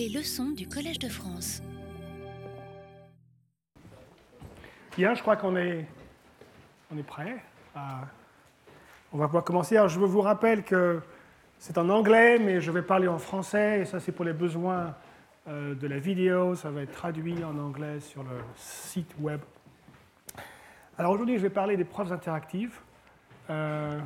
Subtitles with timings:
[0.00, 1.60] Les leçons du Collège de France.
[4.96, 5.84] Bien, je crois qu'on est,
[6.90, 7.36] on est prêt.
[7.74, 8.06] à-
[9.12, 9.76] on va pouvoir commencer.
[9.76, 11.02] Alors, je vous rappelle que
[11.58, 14.96] c'est en anglais, mais je vais parler en français, et ça, c'est pour les besoins
[15.48, 16.54] euh, de la vidéo.
[16.54, 19.40] Ça va être traduit en anglais sur le site web.
[20.96, 22.80] Alors, aujourd'hui, je vais parler des preuves interactives.
[23.50, 24.00] Euh,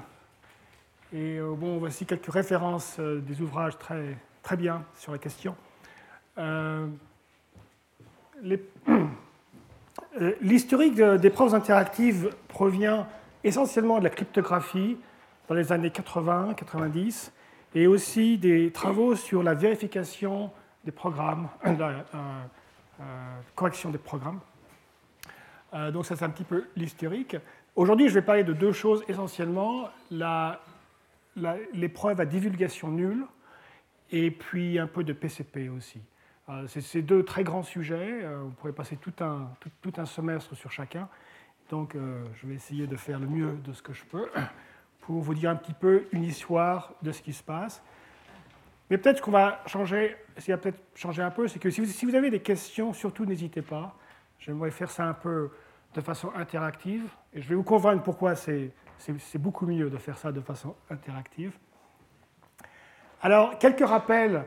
[1.13, 5.55] et euh, bon, voici quelques références euh, des ouvrages très, très bien sur la question.
[6.39, 6.87] Euh,
[10.21, 13.05] Euh, L'historique de- des preuves interactives provient
[13.43, 14.97] essentiellement de la cryptographie
[15.49, 17.33] dans les années 80-90
[17.75, 20.53] et aussi des travaux sur la vérification
[20.85, 22.45] des programmes, la euh,
[23.57, 24.39] correction des programmes.
[25.93, 27.37] Donc ça c'est un petit peu l'historique.
[27.75, 30.61] Aujourd'hui je vais parler de deux choses essentiellement, la-
[31.35, 33.25] la- les preuves à divulgation nulle
[34.13, 36.01] et puis un peu de PCP aussi.
[36.49, 38.21] Euh, C'est ces deux très grands sujets.
[38.23, 39.51] euh, on pourrait passer tout un,
[39.81, 41.09] tout, un semestre sur chacun.
[41.71, 44.29] Donc, euh, je vais essayer de faire le mieux de ce que je peux
[45.01, 47.83] pour vous dire un petit peu une histoire de ce qui se passe.
[48.91, 51.87] Mais peut-être qu'on va changer, qui va peut-être changer un peu, c'est que si vous,
[51.87, 53.97] si vous avez des questions, surtout n'hésitez pas.
[54.39, 55.51] J'aimerais faire ça un peu
[55.95, 57.09] de façon interactive.
[57.33, 58.73] Et je vais vous convaincre pourquoi c'est
[59.37, 61.53] beaucoup mieux de faire ça de façon interactive.
[63.23, 64.45] Alors, quelques rappels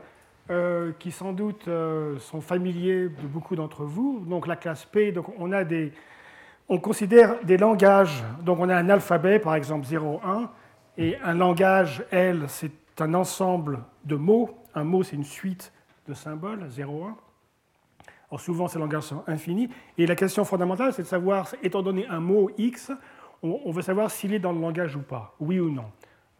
[0.50, 4.24] euh, qui sans doute euh, sont familiers de beaucoup d'entre vous.
[4.26, 5.92] Donc la classe P, donc on a des,
[6.68, 8.22] on considère des langages.
[8.42, 10.50] Donc on a un alphabet, par exemple 0, 1,
[10.96, 14.50] et un langage L, c'est un ensemble de mots.
[14.74, 15.72] Un mot, c'est une suite
[16.08, 17.16] de symboles, 0, 1.
[18.30, 19.68] Alors souvent, ces langages sont infinis.
[19.96, 22.90] Et la question fondamentale, c'est de savoir, étant donné un mot X,
[23.42, 25.84] on, on veut savoir s'il est dans le langage ou pas, oui ou non.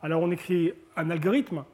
[0.01, 1.65] Alors on écrit un algorithme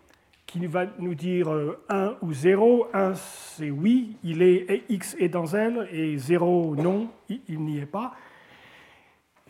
[0.47, 2.89] qui va nous dire euh, 1 ou 0.
[2.93, 7.87] 1, c'est oui, il est, X est dans L, et 0, non, il, n'y est
[7.87, 8.15] pas.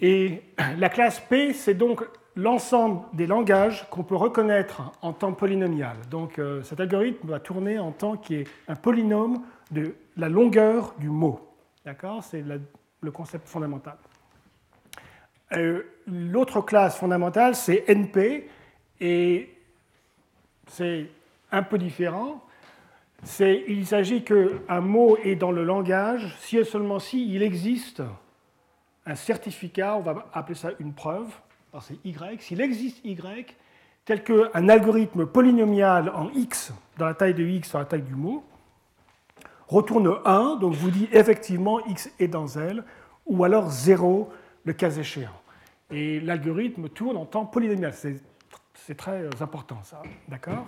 [0.01, 0.43] Et
[0.79, 2.05] la classe P, c'est donc
[2.37, 5.97] l'ensemble des langages qu'on peut reconnaître en temps polynomial.
[6.11, 10.95] Donc euh, cet algorithme va tourner en temps qui est un polynôme de la longueur
[10.99, 11.41] du mot.
[11.85, 12.25] D'accord?
[12.25, 13.97] C'est le concept fondamental.
[15.53, 18.47] Euh, L'autre classe fondamentale, c'est NP,
[19.01, 19.54] et
[20.69, 21.07] c'est
[21.51, 22.43] un peu différent.
[23.41, 28.03] Il s'agit qu'un mot est dans le langage si et seulement si il existe
[29.07, 31.29] un certificat, on va appeler ça une preuve,
[31.81, 33.55] c'est Y, s'il existe Y,
[34.05, 38.15] tel qu'un algorithme polynomial en X, dans la taille de X, dans la taille du
[38.15, 38.45] mot,
[39.69, 42.85] retourne 1, donc vous dit effectivement X est dans L,
[43.27, 44.31] ou alors 0,
[44.65, 45.31] le cas échéant.
[45.91, 47.93] Et l'algorithme tourne en temps polynomial.
[47.95, 48.21] C'est
[48.75, 50.03] c'est très euh, important, ça.
[50.29, 50.67] D'accord?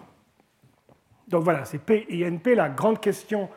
[1.28, 3.50] Donc voilà, c'est P et NP, la grande question,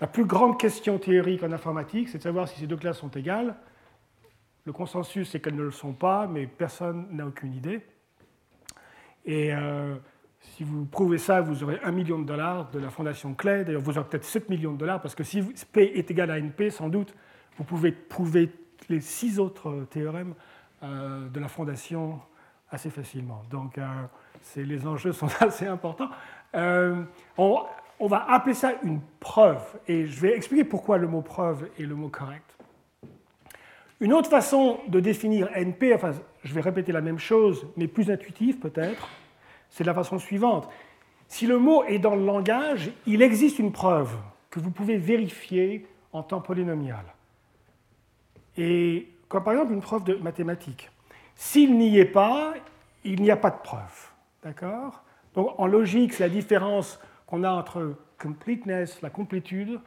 [0.00, 3.10] la plus grande question théorique en informatique, c'est de savoir si ces deux classes sont
[3.10, 3.56] égales.
[4.64, 7.80] Le consensus, c'est qu'elles ne le sont pas, mais personne n'a aucune idée.
[9.24, 9.96] Et euh,
[10.40, 13.64] si vous prouvez ça, vous aurez 1 million de dollars de la fondation Clay.
[13.64, 15.42] D'ailleurs, vous aurez peut-être 7 millions de dollars, parce que si
[15.72, 17.14] P est égal à NP, sans doute,
[17.56, 18.50] vous pouvez prouver
[18.88, 20.34] les six autres euh, théorèmes
[20.80, 22.20] de la fondation
[22.70, 23.42] assez facilement.
[23.50, 23.86] Donc, euh,
[24.56, 26.10] les enjeux sont assez importants.
[26.54, 27.02] Euh,
[27.36, 31.82] on, va appeler ça une preuve, et je vais expliquer pourquoi le mot preuve est
[31.82, 32.44] le mot correct.
[34.00, 36.12] Une autre façon de définir NP, enfin,
[36.44, 39.08] je vais répéter la même chose, mais plus intuitive peut-être,
[39.70, 40.68] c'est la façon suivante.
[41.26, 44.16] Si le mot est dans le langage, il existe une preuve
[44.50, 47.04] que vous pouvez vérifier en temps polynomial.
[48.56, 50.90] Et comme par exemple une preuve de mathématiques.
[51.40, 52.54] S'il n'y est pas,
[53.04, 54.10] il n'y a pas de preuve.
[54.42, 55.04] D'accord?
[55.34, 59.78] Donc en logique, c'est la différence qu'on a entre completeness, la complétude,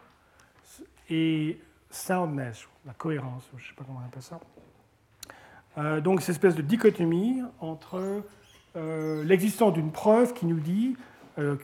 [1.09, 4.39] et soundness, la cohérence, je ne sais pas comment on appelle ça.
[5.77, 8.23] Euh, donc cette espèce de dichotomie entre
[8.77, 10.95] euh, l'existence d'une preuve qui nous dit
[11.37, 11.57] euh,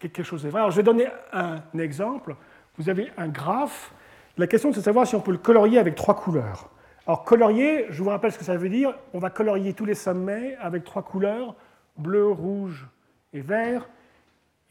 [0.00, 0.60] que quelque chose est vrai.
[0.60, 2.34] Alors je vais donner un exemple.
[2.78, 3.92] Vous avez un graphe.
[4.38, 6.70] La question c'est de savoir si on peut le colorier avec trois couleurs.
[7.06, 8.92] Alors colorier, je vous rappelle ce que ça veut dire.
[9.14, 11.54] On va colorier tous les sommets avec trois couleurs,
[11.96, 12.88] bleu, rouge
[13.32, 13.88] et vert.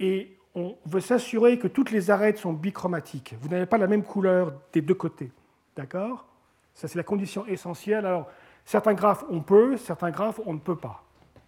[0.01, 3.35] Et on veut s'assurer que toutes les arêtes sont bichromatiques.
[3.39, 5.31] Vous n'avez pas la même couleur des deux côtés.
[5.77, 6.25] D'accord?
[6.73, 8.05] Ça, c'est la condition essentielle.
[8.05, 8.29] Alors,
[8.65, 11.03] certains graphes, on peut, certains graphes, on ne peut pas.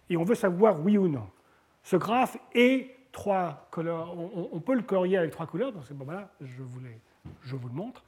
[0.08, 1.26] Et on veut savoir oui ou non.
[1.82, 4.14] Ce graphe est trois couleurs.
[4.16, 5.72] On, peut le colorier avec trois couleurs.
[5.72, 8.02] Donc, c'est bon, voilà, je vous le montre.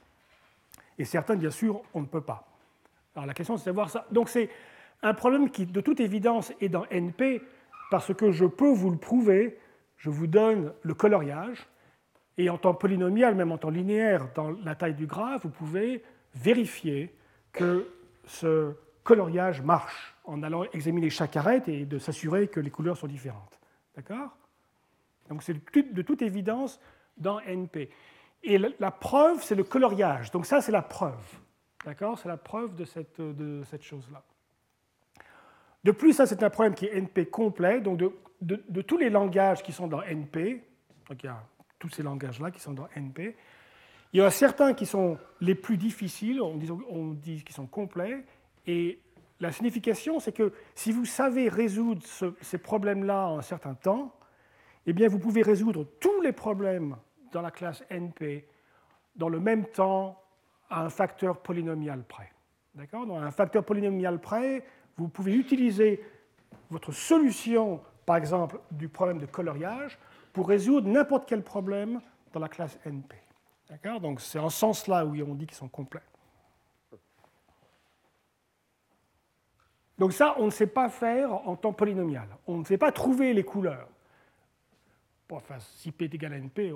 [0.97, 2.50] Et certains, bien sûr, on ne peut pas.
[3.15, 4.05] Alors, la question, c'est de savoir ça.
[4.11, 4.49] Donc, c'est
[5.01, 7.41] un problème qui, de toute évidence, est dans NP,
[7.89, 9.57] parce que je peux vous le prouver.
[9.97, 11.67] Je vous donne le coloriage,
[12.37, 16.03] Et en temps polynomial, même en temps linéaire, dans la taille du graphe, vous pouvez
[16.33, 17.13] vérifier
[17.51, 17.87] que
[18.25, 18.73] ce
[19.03, 23.59] coloriage marche en allant examiner chaque arête et de s'assurer que les couleurs sont différentes.
[23.95, 24.37] D'accord?
[25.29, 26.79] Donc c'est de toute évidence
[27.17, 27.89] dans NP.
[28.43, 30.31] Et la preuve, c'est le coloriage.
[30.31, 31.23] Donc ça, c'est la preuve.
[31.85, 32.19] D'accord?
[32.19, 33.17] C'est la preuve de cette,
[33.81, 34.23] chose-là.
[35.83, 37.81] De plus, ça, c'est un problème qui est NP complet.
[37.81, 37.99] Donc
[38.41, 40.63] de, tous les langages qui sont dans NP,
[41.09, 41.43] donc il y a
[41.79, 43.35] tous ces langages-là qui sont dans NP,
[44.13, 47.65] il y en a certains qui sont les plus difficiles, on dit, on qu'ils sont
[47.65, 48.23] complets,
[48.67, 48.99] et
[49.39, 52.01] la signification, c'est que si vous savez résoudre
[52.41, 54.13] ces problèmes-là en un certain temps,
[54.85, 56.95] eh bien, vous pouvez résoudre tous les problèmes
[57.31, 58.45] dans la classe NP
[59.15, 60.21] dans le même temps
[60.71, 62.31] à un facteur polynomial près.
[62.73, 63.05] D'accord?
[63.05, 64.63] Dans un facteur polynomial près,
[64.97, 66.03] vous pouvez utiliser
[66.69, 69.99] votre solution, par exemple, du problème de coloriage
[70.33, 72.01] pour résoudre n'importe quel problème
[72.33, 73.13] dans la classe NP.
[73.69, 73.99] D'accord?
[73.99, 76.01] Donc c'est en ce sens-là où on dit qu'ils sont complets.
[79.97, 82.27] Donc ça, on ne sait pas faire en temps polynomial.
[82.47, 83.87] On ne sait pas trouver les couleurs.
[85.29, 86.73] enfin, si P est égal à NP,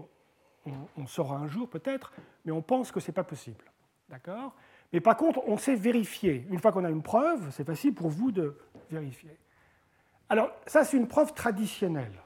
[0.97, 2.13] on, saura un jour peut-être,
[2.43, 3.63] mais on pense que ce n'est pas possible.
[4.09, 4.53] D'accord?
[4.93, 6.45] Mais par contre, on sait vérifier.
[6.49, 8.57] Une fois qu'on a une preuve, c'est facile pour vous de
[8.89, 9.37] vérifier.
[10.29, 12.21] Alors, ça, c'est une preuve traditionnelle.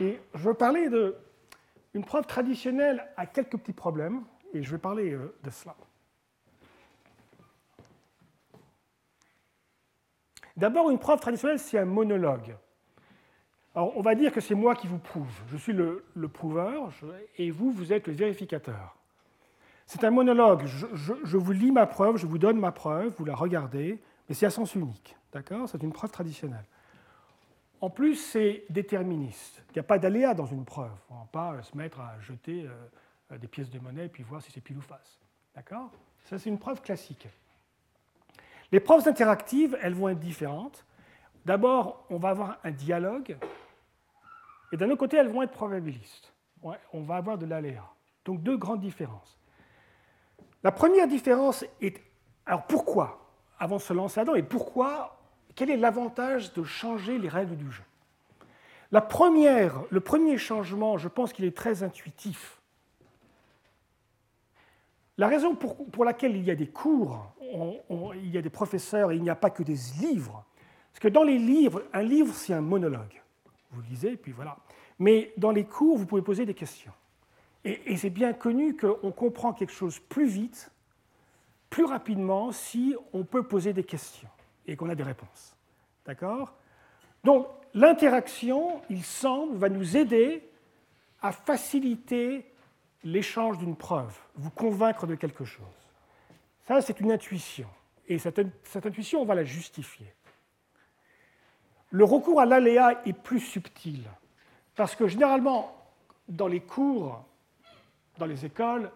[0.00, 5.12] Et je veux parler d'une preuve traditionnelle à quelques petits problèmes, et je vais parler
[5.12, 5.74] euh, de cela.
[10.56, 12.56] D'abord, une preuve traditionnelle, c'est un monologue.
[13.74, 15.32] Alors, on va dire que c'est moi qui vous prouve.
[15.48, 16.90] Je suis le, prouveur
[17.36, 18.96] et vous, vous êtes le vérificateur.
[19.86, 20.64] C'est un monologue.
[20.66, 24.46] Je, vous lis ma preuve, je vous donne ma preuve, vous la regardez, mais c'est
[24.46, 25.16] à sens unique.
[25.32, 25.68] D'accord?
[25.68, 26.64] C'est une preuve traditionnelle.
[27.80, 29.62] En plus, c'est déterministe.
[29.70, 30.94] Il n'y a pas d'aléa dans une preuve.
[31.10, 32.66] On ne va pas se mettre à jeter
[33.30, 35.20] euh, des pièces de monnaie et puis voir si c'est pile ou face.
[35.54, 35.90] D'accord?
[36.24, 37.28] Ça, c'est une preuve classique.
[38.72, 40.86] Les preuves interactives, elles vont être différentes.
[41.44, 43.36] D'abord, on va avoir un dialogue
[44.72, 46.32] et d'un autre côté, elles vont être probabilistes.
[46.92, 47.84] on va avoir de l'aléa.
[48.24, 49.38] Donc deux grandes différences.
[50.64, 52.00] La première différence est,
[52.46, 53.20] alors pourquoi,
[53.58, 55.16] avant de se lancer là-dedans, et pourquoi,
[55.54, 57.84] quel est l'avantage de changer les règles du jeu?
[58.90, 59.00] Le
[60.00, 62.60] premier changement, je pense qu'il est très intuitif.
[65.18, 69.16] La raison pour, laquelle il y a des cours, il y a des professeurs et
[69.16, 70.44] il n'y a pas que des livres,
[70.90, 73.20] parce que dans les livres, un livre, c'est un monologue
[73.74, 74.56] vous lisez, puis voilà.
[74.98, 76.92] Mais dans les cours, vous pouvez poser des questions.
[77.64, 80.70] Et, c'est bien connu qu'on comprend quelque chose plus vite,
[81.70, 84.28] plus rapidement, si on peut poser des questions
[84.66, 85.56] et qu'on a des réponses.
[86.04, 86.54] D'accord?
[87.24, 90.46] Donc, l'interaction, il semble, va nous aider
[91.22, 92.44] à faciliter
[93.02, 95.64] l'échange d'une preuve, vous convaincre de quelque chose.
[96.66, 97.68] Ça, c'est une intuition.
[98.08, 98.38] Et cette,
[98.84, 100.12] intuition, on va la justifier.
[101.90, 104.02] Le recours à l'aléa est plus subtil,
[104.74, 105.76] parce que généralement,
[106.28, 107.24] dans les cours,
[108.18, 108.90] dans les écoles,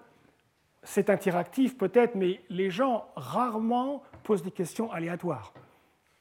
[0.82, 5.53] c'est interactif peut-être, mais les gens rarement posent des questions aléatoires.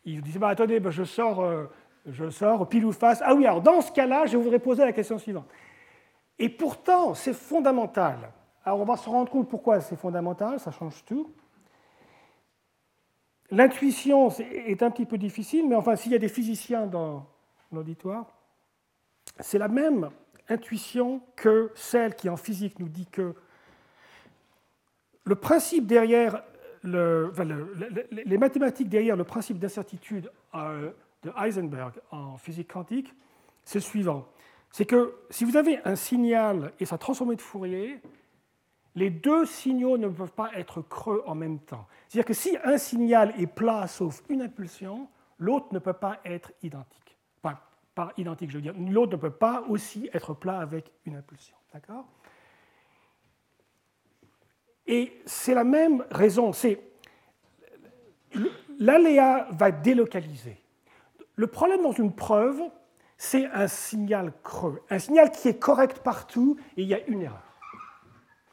[0.06, 1.66] Ils disent bah, Attendez, bah, je, sors, euh,
[2.06, 3.22] je sors pile ou face.
[3.24, 5.48] Ah oui, alors dans ce cas-là, je voudrais poser la question suivante.
[6.40, 8.32] Et pourtant, c'est fondamental.
[8.64, 11.32] Alors on va se rendre compte pourquoi c'est fondamental, ça change tout.
[13.50, 17.26] L'intuition est un petit peu difficile, mais enfin, s'il y a des physiciens dans
[17.72, 18.26] l'auditoire,
[19.40, 20.10] c'est la même
[20.50, 23.36] intuition que celle qui en physique nous dit que
[25.26, 26.42] le principe derrière
[26.84, 30.92] les mathématiques derrière le principe d'incertitude euh,
[31.24, 33.14] de Heisenberg en physique quantique,
[33.64, 34.28] c'est le suivant.
[34.72, 38.00] C'est que si vous avez un signal et sa transformée de Fourier,
[38.96, 41.88] les deux signaux ne peuvent pas être creux en même temps.
[42.08, 45.08] C'est-à-dire que si un signal est plat sauf une impulsion,
[45.40, 47.07] l'autre ne peut pas être identique.
[47.98, 48.76] Pas identique, je veux dire.
[48.78, 51.56] L'autre ne peut pas aussi être plat avec une impulsion.
[51.74, 52.06] D'accord?
[54.86, 56.54] Et c'est la même raison.
[56.54, 56.80] C'est
[58.78, 60.62] l'aléa va délocaliser.
[61.38, 62.62] Le problème dans une preuve,
[63.18, 67.24] c'est un signal creux, un signal qui est correct partout et il y a une
[67.24, 67.42] erreur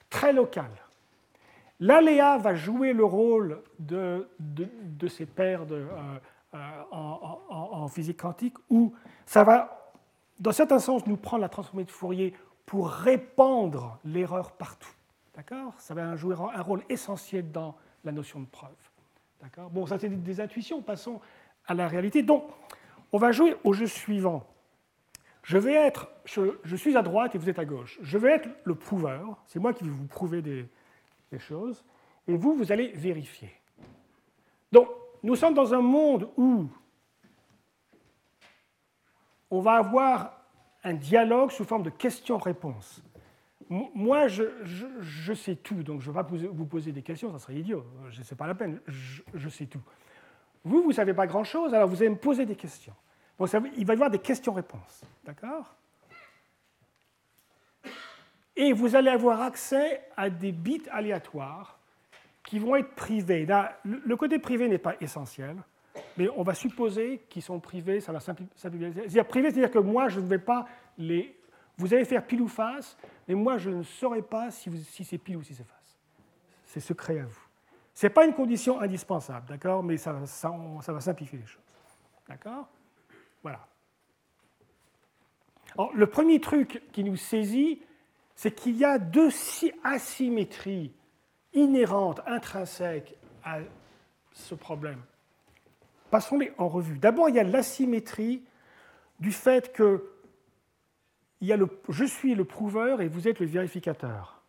[0.09, 0.71] très local.
[1.81, 5.85] L'aléa va jouer le rôle de, de, ces paires de,
[6.55, 8.95] euh, en, physique quantique où
[9.27, 9.93] ça va,
[10.39, 12.33] dans certains sens, nous prendre la transformée de Fourier
[12.65, 14.93] pour répandre l'erreur partout.
[15.35, 15.75] D'accord?
[15.79, 18.71] Ça va jouer un rôle essentiel dans la notion de preuve.
[19.43, 19.69] D'accord?
[19.71, 21.21] Bon, ça c'est des intuitions, passons
[21.67, 22.23] à la réalité.
[22.23, 22.45] Donc,
[23.13, 24.47] on va jouer au jeu suivant.
[25.43, 27.99] Je vais être, je, suis à droite et vous êtes à gauche.
[28.01, 30.67] Je vais être le prouveur, c'est moi qui vais vous prouver des,
[31.33, 31.85] des choses,
[32.29, 33.51] et vous, vous allez vérifier.
[34.73, 34.89] Donc,
[35.25, 36.69] nous sommes dans un monde où
[39.51, 40.39] on va avoir
[40.85, 43.03] un dialogue sous forme de questions-réponses.
[43.71, 47.55] Moi, je, sais tout, donc je ne vais pas vous poser des questions, ça serait
[47.55, 49.81] idiot, ce n'est pas la peine, je, sais tout.
[50.63, 52.95] Vous, vous ne savez pas grand-chose, alors vous allez me poser des questions.
[53.77, 55.75] Il va y avoir des questions-réponses, d'accord?
[58.55, 61.79] Et vous allez avoir accès à des bits aléatoires
[62.45, 63.47] qui vont être privés.
[63.85, 65.57] le côté privé n'est pas essentiel,
[66.17, 68.53] mais on va supposer qu'ils sont privés, ça va simplifier.
[68.57, 70.67] C'est-à-dire privé, c'est-à-dire que moi, je ne vais pas
[70.99, 71.37] les...
[71.77, 72.97] Vous allez faire pile ou face,
[73.27, 74.71] mais moi, je ne saurais pas si,
[75.05, 75.99] c'est pile ou si c'est face.
[76.65, 77.41] C'est secret à vous.
[77.95, 81.63] Ce n'est pas une condition indispensable, d'accord Mais ça, va simplifier les choses.
[82.29, 82.69] D'accord
[83.43, 83.67] Voilà.
[85.77, 87.83] Alors, le premier truc qui nous saisit,
[88.37, 89.31] c'est qu'il y a deux
[89.83, 90.93] asymétries
[91.55, 93.59] inhérentes, intrinsèques à
[94.33, 95.01] ce problème.
[96.11, 96.99] Passons-les en revue.
[96.99, 98.43] D'abord, il y a l'asymétrie
[99.21, 100.11] du fait que
[101.41, 104.43] il y a le, je suis le prouveur et vous êtes le vérificateur.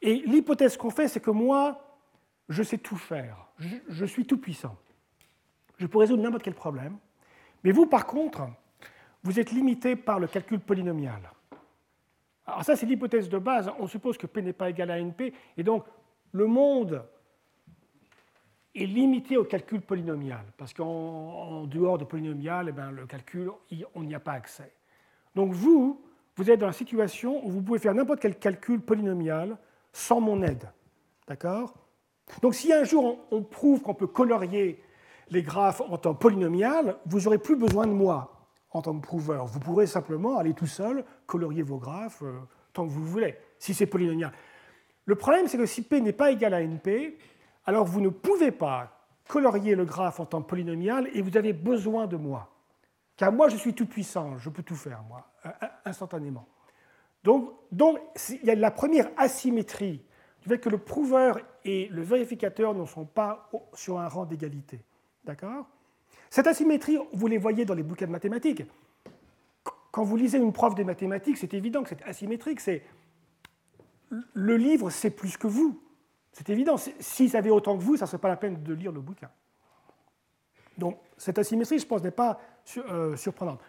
[0.00, 2.00] Et l'hypothèse qu'on fait, c'est que moi,
[2.48, 3.48] je sais tout faire.
[3.58, 4.76] Je, suis tout puissant.
[5.76, 6.96] Je peux résoudre n'importe quel problème.
[7.64, 8.48] Mais vous, par contre,
[9.22, 11.20] vous êtes limité par le calcul polynomial.
[12.48, 13.70] Alors ça, c'est l'hypothèse de base.
[13.78, 15.34] On suppose que P n'est pas égal à NP.
[15.58, 15.84] Et donc,
[16.32, 17.04] le monde
[18.74, 23.50] est limité au calcul polynomial, parce qu'en dehors de polynomial, eh ben, le calcul,
[23.94, 24.72] on n'y a pas accès.
[25.34, 26.00] Donc vous,
[26.36, 29.58] vous êtes dans la situation où vous pouvez faire n'importe quel calcul polynomial
[29.92, 30.70] sans mon aide.
[31.26, 31.74] D'accord?
[32.40, 34.82] Donc si un jour on, prouve qu'on peut colorier
[35.30, 38.37] les graphes en temps polynomial, vous n'aurez plus besoin de moi
[38.70, 39.46] en tant que prouveur.
[39.46, 42.38] Vous pourrez simplement aller tout seul colorier vos graphes euh,
[42.72, 44.32] tant que vous voulez, si c'est polynomial.
[45.04, 47.18] Le problème, c'est que si P n'est pas égal à NP,
[47.64, 52.06] alors vous ne pouvez pas colorier le graphe en temps polynomial et vous avez besoin
[52.06, 52.50] de moi.
[53.16, 56.46] Car moi, je suis tout puissant, je peux tout faire, moi, euh, euh, instantanément.
[57.24, 57.98] Donc, donc
[58.30, 60.04] il y a la première asymétrie
[60.40, 64.84] du fait que le prouveur et le vérificateur ne sont pas sur un rang d'égalité.
[65.24, 65.66] D'accord?
[66.30, 68.62] Cette asymétrie, vous les voyez dans les bouquins de mathématiques.
[69.90, 72.60] Quand vous lisez une prof de mathématiques, c'est évident que c'est asymétrique.
[72.60, 72.82] C'est
[74.10, 75.80] le livre, c'est plus que vous.
[76.32, 76.76] C'est évident.
[76.76, 79.30] S'ils avaient autant que vous, ça ne serait pas la peine de lire le bouquin.
[80.76, 82.38] Donc, cette asymétrie, je pense, n'est pas
[82.76, 83.60] euh, surprenante.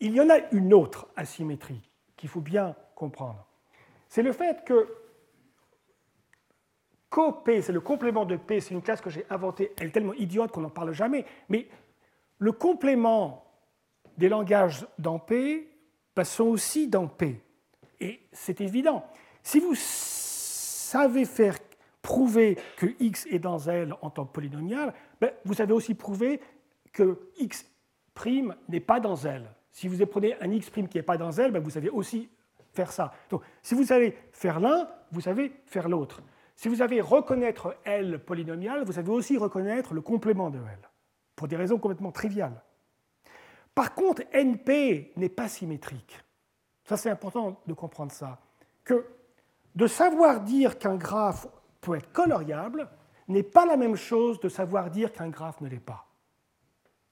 [0.00, 1.80] Il y en a une autre asymétrie
[2.16, 3.46] qu'il faut bien comprendre.
[4.08, 4.88] C'est le fait que
[7.10, 10.14] CoP, c'est le complément de P, c'est une classe que j'ai inventée, elle est tellement
[10.14, 11.68] idiote qu'on n'en parle jamais, mais
[12.38, 13.44] le complément
[14.16, 15.68] des langages dans P
[16.14, 17.40] bah, sont aussi dans P.
[18.00, 19.04] Et c'est évident.
[19.42, 21.58] Si vous savez faire
[22.02, 26.40] prouver que x est dans L en tant que polynomial, ben, vous savez aussi prouver
[26.92, 27.66] que x'
[28.68, 29.50] n'est pas dans L.
[29.70, 32.28] Si vous prenez un x' qui n'est pas dans L, ben, vous savez aussi
[32.72, 33.12] faire ça.
[33.30, 36.22] Donc, si vous savez faire l'un, vous savez faire l'autre.
[36.58, 40.88] Si vous savez reconnaître L polynomial, vous savez aussi reconnaître le complément de L,
[41.36, 42.60] pour des raisons complètement triviales.
[43.76, 46.20] Par contre, NP n'est pas symétrique.
[46.82, 48.40] Ça, c'est important de comprendre ça.
[48.82, 49.06] Que
[49.76, 51.46] de savoir dire qu'un graphe
[51.80, 52.88] peut être coloriable
[53.28, 56.08] n'est pas la même chose de savoir dire qu'un graphe ne l'est pas.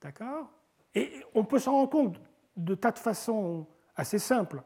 [0.01, 0.51] D'accord?
[0.93, 2.21] Et on peut s'en rendre compte
[2.57, 4.61] de tas de façons assez simples.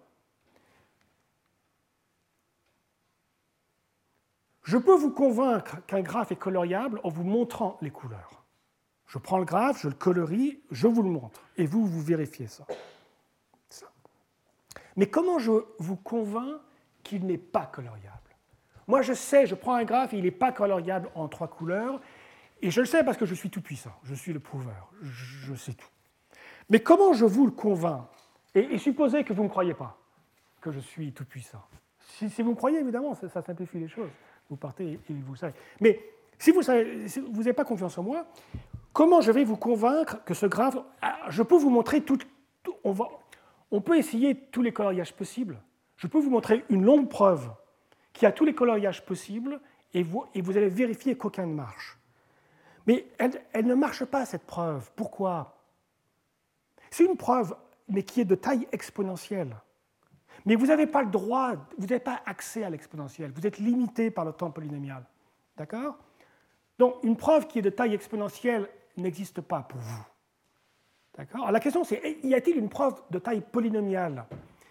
[4.62, 8.44] Je peux vous convaincre qu'un graphe est coloriable en vous montrant les couleurs.
[9.06, 12.46] Je prends le graphe, je le colorie, je vous le montre, et vous, vous vérifiez
[12.46, 12.64] ça.
[14.96, 16.60] Mais comment je vous convainc
[17.02, 18.16] qu'il n'est pas coloriable?
[18.86, 22.00] Moi, je sais, je prends un graphe, il n'est pas coloriable en trois couleurs,
[22.62, 25.54] et je le sais parce que je suis tout puissant, je suis le prouveur, je
[25.54, 25.88] sais tout.
[26.68, 28.06] Mais comment je vous le convainc?
[28.54, 29.96] Et, supposez que vous ne me croyez pas
[30.60, 31.62] que je suis tout puissant.
[32.00, 34.10] Si, vous me croyez, évidemment, ça, simplifie les choses.
[34.50, 35.54] Vous partez et vous savez.
[35.80, 36.00] Mais
[36.38, 38.26] si vous n'avez pas confiance en moi,
[38.92, 42.18] comment je vais vous convaincre que ce graphe, ah, je peux vous montrer tout,
[42.82, 43.06] on, va,
[43.70, 45.60] on peut essayer tous les coloriages possibles.
[45.96, 47.50] Je peux vous montrer une longue preuve
[48.12, 49.60] qui a tous les coloriages possibles,
[49.94, 51.98] et vous, et vous allez vérifier qu'aucun ne marche.
[52.86, 54.90] Mais elle, elle, ne marche pas, cette preuve.
[54.96, 55.56] Pourquoi?
[56.90, 57.54] C'est une preuve,
[57.88, 59.56] mais qui est de taille exponentielle.
[60.46, 63.32] Mais vous n'avez pas le droit, vous n'avez pas accès à l'exponentielle.
[63.32, 65.04] Vous êtes limité par le temps polynomial.
[65.56, 65.98] D'accord?
[66.78, 70.06] Donc, une preuve qui est de taille exponentielle n'existe pas pour vous.
[71.14, 71.50] D'accord?
[71.50, 74.24] La question c'est, y a-t-il une preuve de taille polynomiale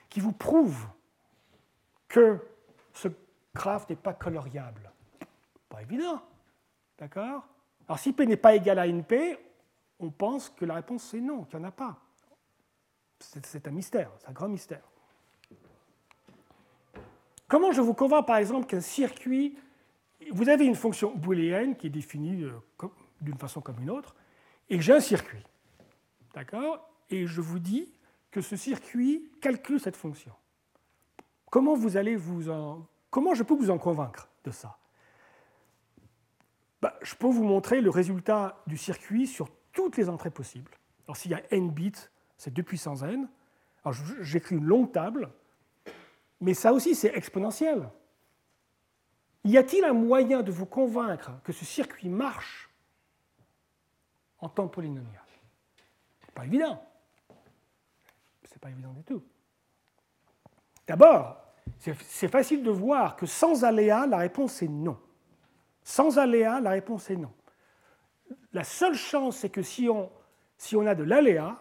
[0.10, 0.88] qui vous prouve
[2.08, 2.40] que
[2.94, 3.10] ce
[3.54, 4.92] graphe n'est pas coloriable?
[5.68, 6.22] Pas évident.
[6.98, 7.44] D'accord?
[7.88, 9.38] Alors si P n'est pas égal à NP,
[10.00, 11.98] on pense que la réponse c'est non, qu'il n'y en a pas.
[13.20, 14.82] C'est un mystère, c'est un grand mystère.
[17.50, 19.58] Comment je vous convainc par exemple qu'un circuit,
[20.32, 22.88] vous avez une fonction booléenne qui est définie euh,
[23.20, 24.16] d'une façon comme une autre,
[24.70, 25.44] et j'ai un circuit.
[26.36, 26.88] D'accord?
[27.10, 27.92] Et je vous dis
[28.30, 30.32] que ce circuit calcule cette fonction.
[31.50, 32.86] Comment vous allez vous en...
[33.10, 34.78] Comment je peux vous en convaincre de ça?
[36.84, 40.72] Bah, Je peux vous montrer le résultat du circuit sur toutes les entrées possibles.
[41.08, 41.94] Alors s'il y a n bits,
[42.38, 43.28] c'est 2 puissance n.
[43.84, 45.32] Alors j'écris une longue table,
[46.42, 47.90] mais ça aussi c'est exponentiel.
[49.44, 52.70] Y a-t-il un moyen de vous convaincre que ce circuit marche
[54.40, 55.24] en temps polynomial?
[56.34, 56.84] Pas évident.
[58.44, 59.24] C'est pas évident du tout.
[60.88, 61.38] D'abord,
[61.78, 65.00] c'est facile de voir que sans aléa, la réponse est non.
[65.84, 67.32] Sans aléa, la réponse est non.
[68.54, 70.12] La seule chance, c'est que si on,
[70.58, 71.58] si on a de l'aléa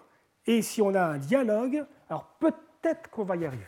[0.46, 3.64] et si on a un dialogue, alors peut-être qu'on va y arriver.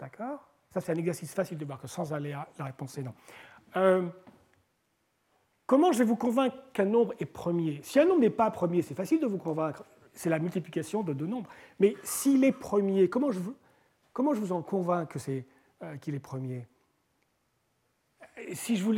[0.00, 0.48] D'accord?
[0.70, 3.14] Ça, c'est un exercice facile de que sans aléa, la réponse est non.
[3.76, 4.08] Euh,
[5.70, 7.78] Comment je vais vous convaincre qu'un nombre est premier?
[7.84, 9.84] Si un nombre n'est pas premier, c'est facile de vous convaincre.
[10.12, 11.48] C'est la multiplication de deux nombres.
[11.78, 15.46] Mais s'il est premier, comment je, vous, en convainc que c'est,
[15.84, 16.66] euh, qu'il est premier?
[18.52, 18.92] Si je, vous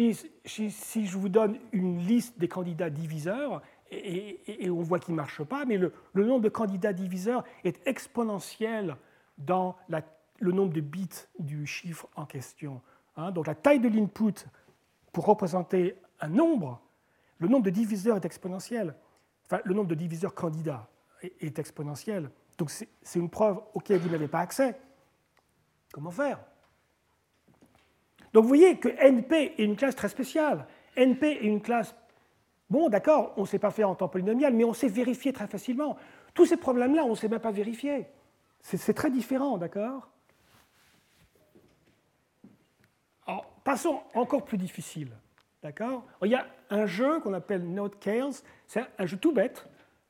[0.47, 5.43] si, je vous donne une liste des candidats diviseurs, et, on voit qu'il ne marche
[5.43, 8.97] pas, mais le, nombre de candidats diviseurs est exponentiel
[9.37, 9.77] dans
[10.43, 11.09] le nombre de bits
[11.39, 12.83] du chiffre en question.
[13.17, 13.31] Hein.
[13.31, 14.47] donc la taille de l'input
[15.13, 16.81] pour représenter un nombre,
[17.39, 18.95] le nombre de diviseurs est exponentiel.
[19.47, 20.89] Enfin, le nombre de diviseurs candidats
[21.23, 22.31] est, exponentiel.
[22.59, 24.79] Donc c'est une preuve auquel vous n'avez pas accès.
[25.93, 26.39] Comment faire?
[28.33, 30.67] Donc vous voyez que NP est une classe très spéciale.
[30.97, 31.95] NP est une classe,
[32.71, 35.47] bon d'accord, on ne sait pas faire en temps polynomial, mais on sait vérifier très
[35.47, 35.97] facilement.
[36.35, 38.07] Tous ces problèmes-là, on ne sait même pas vérifier.
[38.63, 40.09] C'est très différent, d'accord
[43.27, 45.13] Alors, passons encore plus difficile.
[45.63, 46.05] D'accord?
[46.23, 48.43] Il y a un jeu qu'on appelle Note Chaos.
[48.67, 49.69] C'est un jeu tout bête.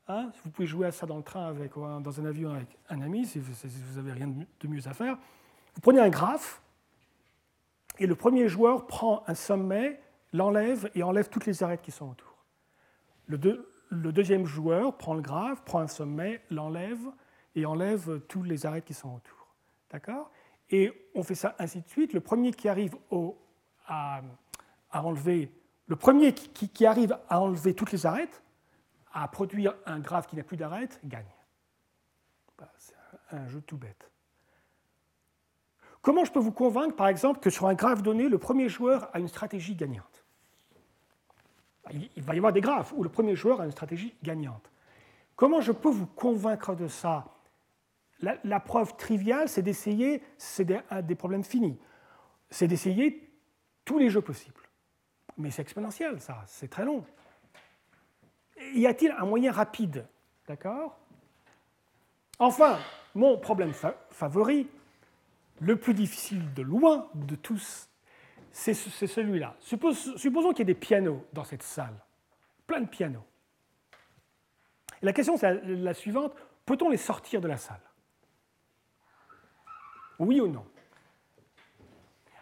[0.08, 0.32] Hein.
[0.42, 3.24] vous pouvez jouer à ça dans le train, avec, dans un avion avec un ami,
[3.24, 3.52] si vous
[3.96, 5.16] n'avez rien de mieux à faire.
[5.74, 6.60] Vous prenez un graphe,
[7.98, 10.00] et le premier joueur prend un sommet,
[10.32, 12.44] l'enlève et enlève toutes les arêtes qui sont autour.
[13.26, 13.38] Le,
[13.90, 17.12] le, deuxième joueur prend le graphe, prend un sommet, l'enlève
[17.54, 19.54] et enlève tous les arêtes qui sont autour.
[19.90, 20.30] D'accord?
[20.70, 22.12] Et on fait ça ainsi de suite.
[22.12, 23.38] Le premier qui arrive au,
[24.90, 25.50] à, enlever,
[25.86, 28.42] le premier qui, arrive à enlever toutes les arêtes,
[29.12, 31.24] à produire un graphe qui n'a plus d'arêtes, gagne.
[32.58, 32.94] Bah, c'est
[33.30, 34.10] un jeu tout bête.
[36.00, 39.08] Comment je peux vous convaincre, par exemple, que sur un graphe donné, le premier joueur
[39.12, 40.24] a une stratégie gagnante?
[41.84, 44.70] Bah, Il va y avoir des graphes où le premier joueur a une stratégie gagnante.
[45.36, 47.26] Comment je peux vous convaincre de ça?
[48.20, 51.76] La, preuve triviale, c'est d'essayer, c'est des problèmes finis,
[52.50, 53.31] c'est d'essayer
[53.84, 54.60] tous les jeux possibles.
[55.38, 57.04] Mais c'est exponentiel, ça, c'est très long.
[58.74, 60.06] Y a-t-il un moyen rapide
[60.46, 60.98] D'accord?
[62.38, 62.78] Enfin,
[63.14, 63.72] mon problème
[64.10, 64.68] favori,
[65.60, 67.88] le plus difficile de loin de tous,
[68.50, 69.56] c'est celui-là.
[69.60, 71.94] supposons qu'il y ait des pianos dans cette salle,
[72.66, 73.24] plein de pianos.
[75.00, 76.34] la question c'est la suivante,
[76.66, 77.80] peut-on les sortir de la salle?
[80.18, 80.66] Oui ou non?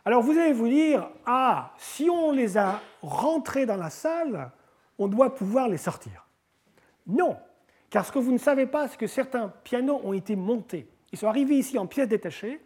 [0.04, 4.50] Alors vous allez vous dire, ah, si on les a rentrés dans la salle,
[4.98, 6.26] on doit pouvoir les sortir.
[7.06, 7.36] Non,
[7.90, 10.88] car ce que vous ne savez pas, c'est que certains pianos ont été montés.
[11.12, 12.60] Ils sont arrivés ici en pièces détachées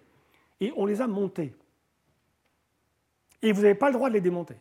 [0.60, 1.54] et on les a montés.
[3.42, 4.56] Et vous n'avez pas le droit de les démonter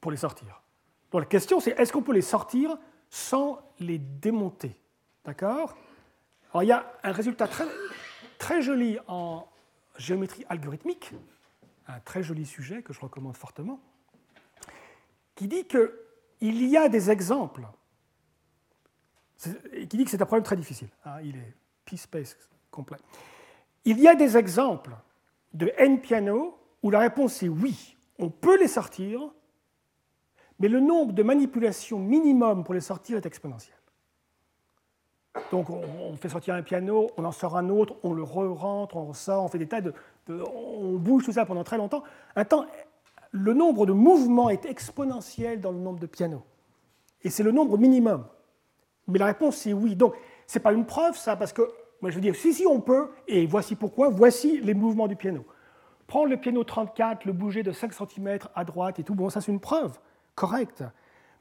[0.00, 0.62] pour les sortir.
[1.10, 2.76] Donc la question c'est est-ce qu'on peut les sortir
[3.08, 4.76] sans les démonter?
[5.24, 5.76] D'accord?
[6.50, 7.64] Alors il y a un résultat très,
[8.38, 9.46] très joli en,
[9.98, 11.12] géométrie algorithmique,
[11.88, 13.80] un très joli sujet que je recommande fortement,
[15.34, 17.66] qui dit qu'il y a des exemples,
[19.38, 21.54] qui dit que c'est un problème très difficile, hein, il est
[21.84, 22.36] p-space
[22.70, 22.98] complet.
[23.84, 24.96] Il y a des exemples
[25.52, 29.30] de n piano où la réponse est oui, on peut les sortir,
[30.58, 33.75] mais le nombre de manipulations minimum pour les sortir est exponentiel.
[35.50, 39.06] Donc on, fait sortir un piano, on en sort un autre, on le re-rentre, on
[39.06, 39.92] ressort, on fait des tas de,
[40.28, 42.02] On bouge tout ça pendant très longtemps.
[42.34, 42.66] Un temps,
[43.30, 46.42] le nombre de mouvements est exponentiel dans le nombre de pianos.
[47.22, 48.24] Et c'est le nombre minimum.
[49.08, 49.94] Mais la réponse, c'est oui.
[49.94, 50.14] Donc,
[50.46, 51.62] ce n'est pas une preuve, ça, parce que
[52.00, 55.16] moi, je veux dire, si, si, on peut, et voici pourquoi, voici les mouvements du
[55.16, 55.44] piano.
[56.06, 59.40] Prendre le piano 34, le bouger de 5 cm à droite et tout, bon, ça,
[59.40, 59.98] c'est une preuve,
[60.34, 60.84] correcte.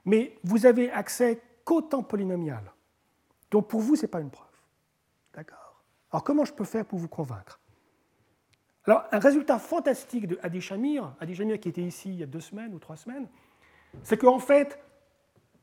[0.06, 2.75] Mais vous avez accès qu'au temps polynomial.
[3.56, 4.50] Donc, pour vous, ce n'est pas une preuve.
[5.34, 5.82] D'accord?
[6.12, 7.62] Alors, comment je peux faire pour vous convaincre?
[8.84, 12.26] Alors, un résultat fantastique de Adi Shamir, Adi Shamir qui était ici il y a
[12.26, 13.30] deux semaines ou trois semaines,
[14.04, 14.78] c'est qu'en fait,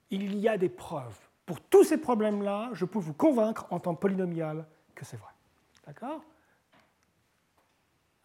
[0.08, 1.18] il y a des preuves.
[1.44, 5.32] Pour tous ces problèmes-là, je peux vous convaincre en temps polynomial que c'est vrai.
[5.86, 6.24] D'accord?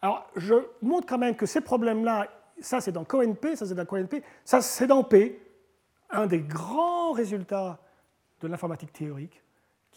[0.00, 2.26] Alors, je montre quand même que ces problèmes-là,
[2.58, 5.46] ça c'est dans CoNP, ça c'est dans CoNP, ça c'est dans P,
[6.08, 7.78] un des grands résultats
[8.40, 9.42] de l'informatique théorique,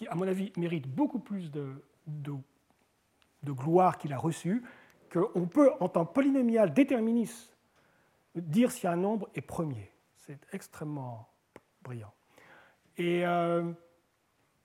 [0.07, 1.73] à mon avis, mérite beaucoup plus de,
[3.45, 4.63] gloire qu'il a reçu,
[5.11, 7.55] qu'on peut, en temps polynomial déterministe,
[8.35, 9.91] dire si un nombre est premier.
[10.15, 11.27] C'est extrêmement
[11.83, 12.13] brillant.
[12.97, 13.71] Et, euh,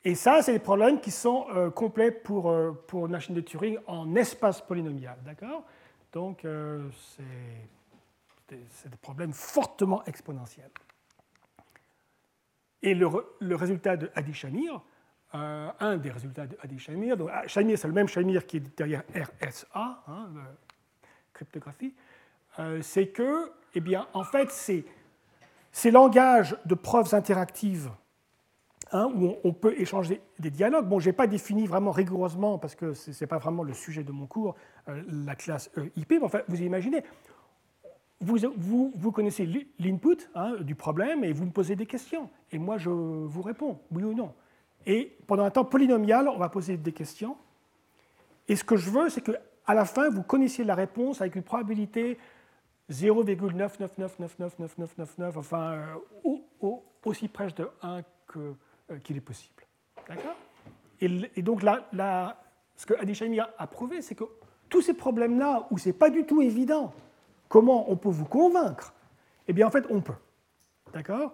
[0.04, 3.40] et ça, c'est des problèmes qui sont euh, complets pour, euh, pour une machine de
[3.40, 5.18] Turing en espace polynomial.
[5.24, 5.64] D'accord?
[6.12, 6.46] Donc,
[8.48, 10.70] c'est des problèmes fortement exponentiels.
[12.80, 13.08] Et le,
[13.40, 14.80] le résultat de Adi-Shamir,
[15.34, 17.16] euh, un des résultats de Adi Shamir.
[17.16, 19.02] Donc, ah, Shamir, c'est le même Shamir qui est derrière
[19.42, 20.28] RSA, hein,
[21.32, 21.94] cryptographie.
[22.58, 24.86] Euh, c'est que, eh bien, en fait, ces,
[25.72, 27.90] ces langages de preuves interactives
[28.92, 30.86] hein, où on, peut échanger des dialogues.
[30.86, 34.04] Bon, je n'ai pas défini vraiment rigoureusement parce que ce n'est pas vraiment le sujet
[34.04, 34.54] de mon cours,
[34.88, 37.02] euh, la classe IP, mais enfin, vous imaginez,
[38.20, 39.46] vous, vous, vous, connaissez
[39.78, 42.30] l'input hein, du problème et vous me posez des questions.
[42.52, 44.32] Et moi, je vous réponds, oui ou non.
[44.86, 47.36] Et pendant un temps polynomial, on va poser des questions.
[48.48, 51.42] Et ce que je veux, c'est qu'à la fin, vous connaissiez la réponse avec une
[51.42, 52.16] probabilité
[52.90, 55.96] 0,9999999, enfin, euh,
[57.04, 58.02] aussi proche de 1
[58.36, 58.52] euh,
[59.02, 59.64] qu'il est possible.
[60.08, 60.36] D'accord?
[61.00, 62.38] Et, donc, là,
[62.76, 64.22] ce que Adi a prouvé, c'est que
[64.68, 66.92] tous ces problèmes-là, où ce n'est pas du tout évident
[67.48, 68.94] comment on peut vous convaincre,
[69.48, 70.14] eh bien, en fait, on peut.
[70.92, 71.32] D'accord?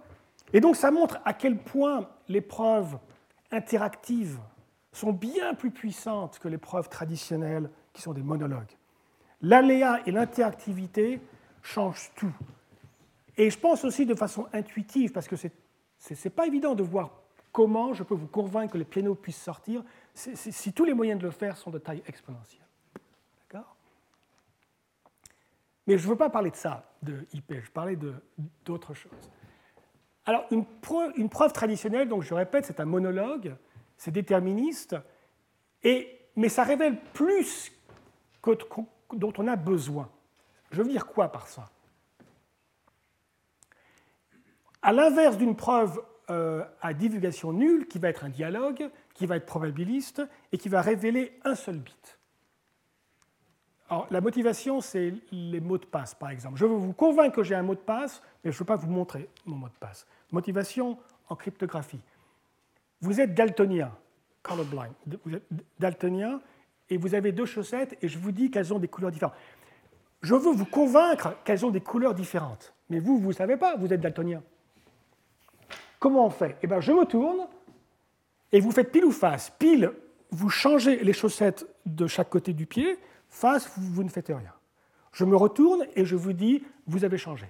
[0.53, 2.97] Et donc, ça montre à quel point les preuves
[3.53, 4.41] interactives
[4.93, 8.77] sont bien plus puissantes que les preuves traditionnelles qui sont des monologues.
[9.41, 11.21] L'aléa et l'interactivité
[11.63, 12.35] changent tout.
[13.37, 15.49] Et je pense aussi de façon intuitive, parce que ce
[16.09, 17.11] n'est pas évident de voir
[17.53, 19.83] comment je peux vous convaincre que les pianos puissent sortir
[20.15, 22.67] si tous les moyens de le faire sont de taille exponentielle.
[23.51, 23.75] D'accord?
[25.87, 27.99] Mais je ne veux pas parler de ça, de IP, je parlais
[28.65, 29.31] d'autre chose.
[30.25, 33.57] Alors, une preuve, traditionnelle, donc je répète, c'est un monologue,
[33.97, 34.97] c'est déterministe,
[35.83, 37.73] et, mais ça révèle plus
[38.41, 38.53] que,
[39.15, 40.09] dont on a besoin.
[40.71, 41.71] Je veux dire quoi par ça?
[44.81, 49.37] À l'inverse d'une preuve euh, à divulgation nulle, qui va être un dialogue, qui va
[49.37, 52.19] être probabiliste, et qui va révéler un seul bit.
[53.93, 56.57] Alors, la motivation, c'est les mots de passe, par exemple.
[56.57, 58.77] Je veux vous convaincre que j'ai un mot de passe, mais je ne veux pas
[58.77, 60.07] vous montrer mon mot de passe.
[60.31, 60.97] Motivation
[61.29, 62.01] en cryptographie.
[63.03, 63.93] Vous êtes daltonien,
[64.43, 64.95] colorblind.
[65.27, 65.43] Vous êtes
[65.79, 66.41] daltonien
[66.89, 69.37] et vous avez deux chaussettes et je vous dis qu'elles ont des couleurs différentes.
[70.23, 72.73] Je veux vous convaincre qu'elles ont des couleurs différentes.
[72.89, 74.43] Mais vous, vous ne savez pas, vous êtes daltonien.
[75.99, 76.57] Comment on fait?
[76.63, 77.47] Eh bien, je me tourne
[78.53, 79.53] et vous faites pile ou face.
[79.59, 79.93] Pile,
[80.31, 82.99] vous changez les chaussettes de chaque côté du pied.
[83.33, 84.55] Face, vous ne faites rien.
[85.13, 87.47] Je me retourne et je vous dis, vous avez changé.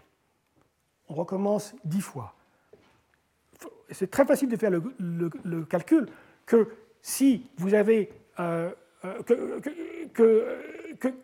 [1.09, 2.35] On recommence dix fois
[3.93, 6.07] c'est très facile de faire le, calcul,
[6.47, 6.69] que
[7.01, 8.71] si euh,
[9.05, 9.61] euh,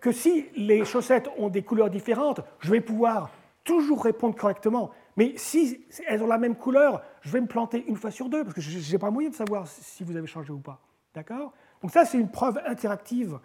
[0.00, 3.30] que, si les chaussettes ont des couleurs différentes, je vais pouvoir
[3.64, 4.90] toujours répondre correctement.
[5.16, 8.44] Mais si elles ont la même couleur, je vais me planter une fois sur deux,
[8.44, 10.80] parce que je n'ai pas moyen de savoir si vous avez changé ou pas.
[11.14, 11.52] D'accord?
[11.82, 13.38] Donc ça, c'est une preuve interactive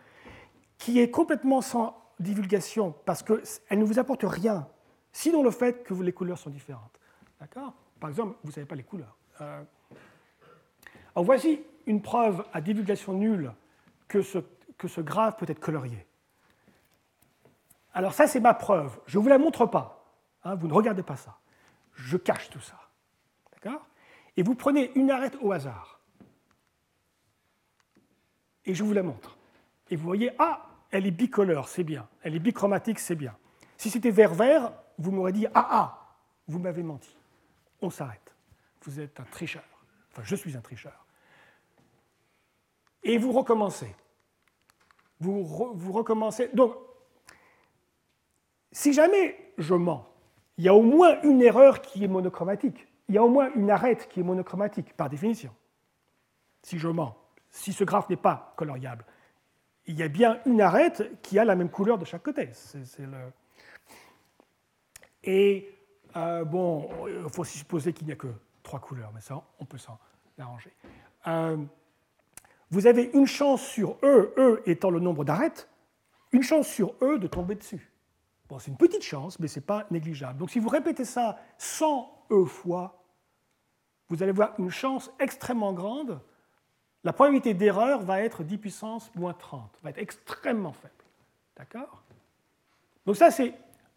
[0.83, 4.67] qui est complètement sans divulgation, parce qu'elle ne vous apporte rien,
[5.13, 6.99] sinon le fait que les couleurs sont différentes.
[7.39, 7.73] D'accord?
[8.01, 9.15] Par exemple, vous ne savez pas les couleurs.
[9.39, 9.63] Euh,
[11.15, 13.53] alors voici une preuve à divulgation nulle
[14.09, 14.39] que ce,
[14.77, 16.05] que ce graphe peut être colorié.
[17.93, 18.99] Alors ça, c'est ma preuve.
[19.05, 20.05] Je ne vous la montre pas.
[20.43, 21.37] Hein, vous ne regardez pas ça.
[21.93, 22.89] Je cache tout ça.
[23.53, 23.87] D'accord?
[24.35, 26.01] Et vous prenez une arête au hasard.
[28.65, 29.37] Et je vous la montre.
[29.89, 32.07] Et vous voyez, ah, elle est bicolore, c'est bien.
[32.21, 33.35] Elle est bichromatique, c'est bien.
[33.77, 36.15] Si c'était vert-vert, vous m'aurez dit, ah, ah,
[36.47, 37.17] vous m'avez menti
[37.83, 38.35] on s'arrête.
[38.83, 39.63] Vous êtes un tricheur.
[40.11, 41.05] Enfin, je suis un tricheur.
[43.03, 43.93] Et vous recommencez.
[45.19, 45.43] Vous,
[45.91, 46.49] recommencez.
[46.53, 46.75] Donc,
[48.71, 50.05] si jamais je mens,
[50.57, 52.87] il y a au moins une erreur qui est monochromatique.
[53.07, 55.53] il y a au moins une arête qui est monochromatique, par définition.
[56.61, 57.15] Si je mens,
[57.49, 59.05] si ce graphe n'est pas coloriable,
[59.85, 62.49] il y a bien une arête qui a la même couleur de chaque côté.
[65.23, 65.69] Et
[66.15, 68.27] euh, bon, il faut supposer qu'il n'y a que
[68.61, 69.97] trois couleurs, mais ça, on peut s'en
[70.37, 70.71] arranger.
[71.27, 71.57] Euh,
[72.69, 75.69] vous avez une chance sur E, E étant le nombre d'arêtes,
[76.31, 77.91] une chance sur E de tomber dessus.
[78.49, 80.39] Bon, c'est une petite chance, mais ce n'est pas négligeable.
[80.39, 83.03] Donc si vous répétez ça 100 E fois,
[84.09, 86.19] vous allez voir une chance extrêmement grande
[87.03, 90.93] la probabilité d'erreur va être 10 puissance moins 30, va être extrêmement faible.
[91.57, 92.03] D'accord?
[93.05, 93.53] Donc ça, c'est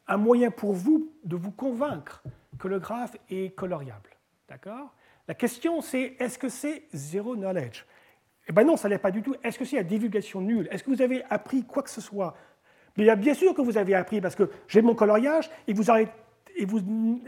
[0.09, 2.23] un moyen pour vous de vous convaincre
[2.59, 4.11] que le graphe est coloriable.
[4.49, 4.93] D'accord?
[5.29, 7.85] La question, c'est est-ce que c'est zéro knowledge?
[8.49, 9.35] Eh bien non, ça n'est pas du tout.
[9.43, 10.69] Est-ce que c'est la divulgation nulle?
[10.71, 12.37] Est-ce que vous avez appris quoi que ce soit?
[12.97, 17.21] Bien sûr que vous avez appris, parce que j'ai mon coloriage, et vous, et vous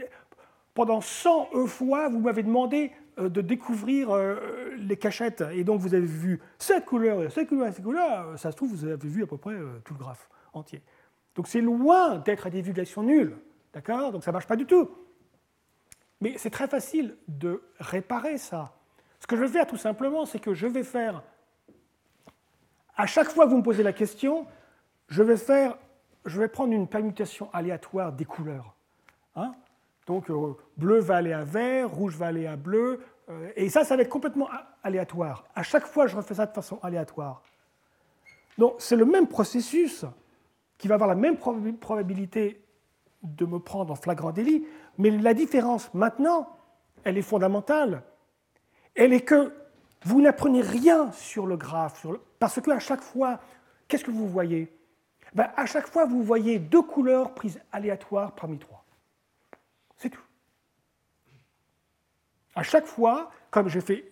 [0.73, 2.91] pendant 100 fois, vous m'avez demandé
[3.27, 5.43] de découvrir euh, les cachettes.
[5.51, 8.39] Et donc vous avez vu cette couleur, cette couleur, cette couleur.
[8.39, 10.81] Ça se trouve, vous avez vu à peu près euh, tout le graphe entier.
[11.35, 13.35] Donc c'est loin d'être à divulgation nulle.
[13.73, 14.11] D'accord?
[14.11, 14.89] Donc ça ne marche pas du tout.
[16.21, 18.77] Mais c'est très facile de réparer ça.
[19.19, 21.23] Ce que je vais faire tout simplement, c'est que je vais faire,
[22.95, 24.47] à chaque fois que vous me posez la question,
[25.07, 25.77] je vais, faire,
[26.25, 28.75] je vais prendre une permutation aléatoire des couleurs.
[29.35, 29.53] Hein
[30.09, 33.83] donc euh, bleu va aller à vert, rouge va aller à bleu, euh, et ça,
[33.83, 34.49] ça va être complètement
[34.81, 35.45] aléatoire.
[35.53, 37.43] À chaque fois, je refais ça de façon aléatoire.
[38.57, 40.05] Donc c'est le même processus
[40.79, 42.59] qui va avoir la même probabilité
[43.21, 44.65] de me prendre en flagrant délit,
[44.97, 46.57] mais la différence maintenant,
[47.03, 48.01] elle est fondamentale.
[48.95, 49.53] Elle est que
[50.05, 52.07] vous n'apprenez rien sur le graphe,
[52.39, 53.39] parce qu'à chaque fois,
[53.87, 54.75] qu'est-ce que vous voyez?
[55.35, 58.79] Ben, À chaque fois, vous voyez deux couleurs prises aléatoires parmi trois.
[59.99, 60.23] C'est tout.
[62.59, 64.11] À chaque fois, comme j'ai fait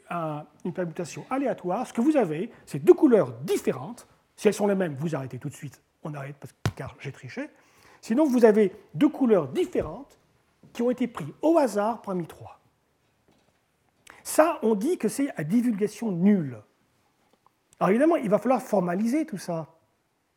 [0.63, 4.07] une permutation aléatoire, ce que vous avez, c'est deux couleurs différentes.
[4.37, 7.11] Si elles sont les mêmes, vous arrêtez tout de suite, on arrête parce, car j'ai
[7.11, 7.49] triché.
[7.99, 10.17] Sinon, vous avez deux couleurs différentes
[10.71, 12.61] qui ont été prises au hasard parmi trois.
[14.23, 16.57] Ça, on dit que c'est à divulgation nulle.
[17.81, 19.75] Alors évidemment, il va falloir formaliser tout ça.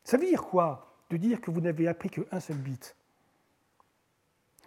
[0.03, 2.97] Ça veut dire quoi De dire que vous n'avez appris qu'un seul bit?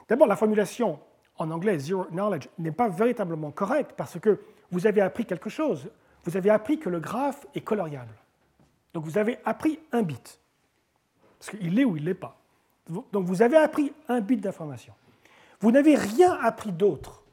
[0.08, 1.02] D'abord, la formulation
[1.38, 4.40] en anglais zero knowledge n'est pas véritablement correcte parce que
[4.72, 5.90] vous avez appris quelque chose.
[6.24, 8.14] Vous avez appris que le graphe est coloriable.
[8.94, 10.40] Donc vous avez appris un bit.
[11.40, 12.38] Parce qu'il l'est ou il ne l'est pas.
[12.88, 14.94] Donc vous avez appris un bit d'information.
[15.60, 17.24] Vous n'avez rien appris d'autre.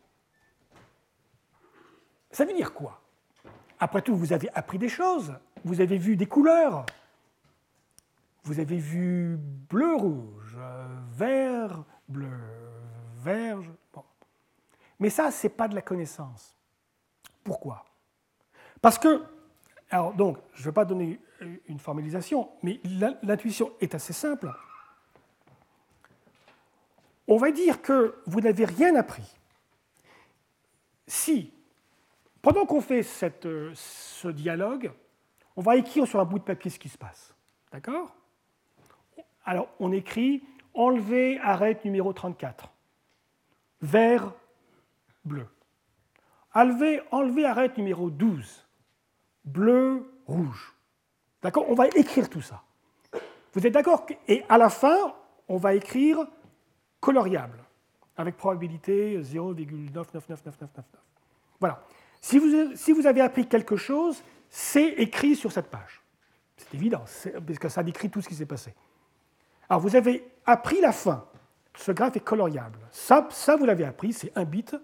[2.31, 3.01] Ça veut dire quoi?
[3.79, 5.35] Après tout, vous avez appris des choses.
[5.65, 6.87] Vous avez vu des couleurs.
[8.45, 10.59] Vous avez vu bleu, rouge,
[11.13, 12.31] vert, bleu,
[13.19, 13.71] verge.
[15.01, 16.55] Mais ça, ce n'est pas de la connaissance.
[17.43, 17.85] Pourquoi?
[18.81, 19.25] Parce que,
[19.91, 21.21] alors donc, je ne vais pas donner
[21.67, 22.81] une formalisation, mais
[23.23, 24.53] l'intuition est assez simple.
[27.27, 29.37] On va dire que vous n'avez rien appris.
[31.07, 31.53] Si,
[32.43, 34.93] pendant qu'on fait cette, ce dialogue,
[35.57, 37.35] on va écrire sur un bout de papier ce qui se passe.
[37.73, 38.15] D'accord?
[39.45, 42.71] Alors, on écrit enlever arrête numéro 34
[43.81, 44.33] vert,
[45.25, 45.47] bleu.
[46.55, 48.67] Enlever, enlever numéro 12,
[49.45, 50.75] bleu, rouge.
[51.43, 51.67] D'accord?
[51.69, 52.63] On va écrire tout ça.
[53.53, 55.15] Vous êtes d'accord Et à la fin,
[55.49, 56.19] on va écrire
[57.01, 57.59] coloriable,
[58.17, 60.67] avec probabilité 0,999999.
[61.59, 61.83] Voilà.
[62.21, 66.03] Si vous, si vous avez appris quelque chose, c'est écrit sur cette page.
[66.57, 67.05] C'est évident,
[67.47, 68.75] parce que ça décrit tout ce qui s'est passé.
[69.69, 71.25] Alors vous avez appris la fin
[71.77, 72.79] ce graphe est coloriable.
[72.91, 74.77] Ça, ça vous l'avez appris, c'est un bit.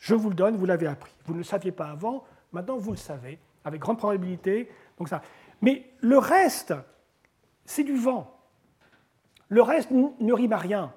[0.00, 1.12] Je vous le donne, vous l'avez appris.
[1.26, 4.68] Vous ne le saviez pas avant, maintenant vous le savez, avec grande probabilité.
[4.98, 5.22] Donc ça.
[5.60, 6.74] Mais le reste,
[7.66, 8.36] c'est du vent.
[9.48, 10.92] Le reste ne rime à rien.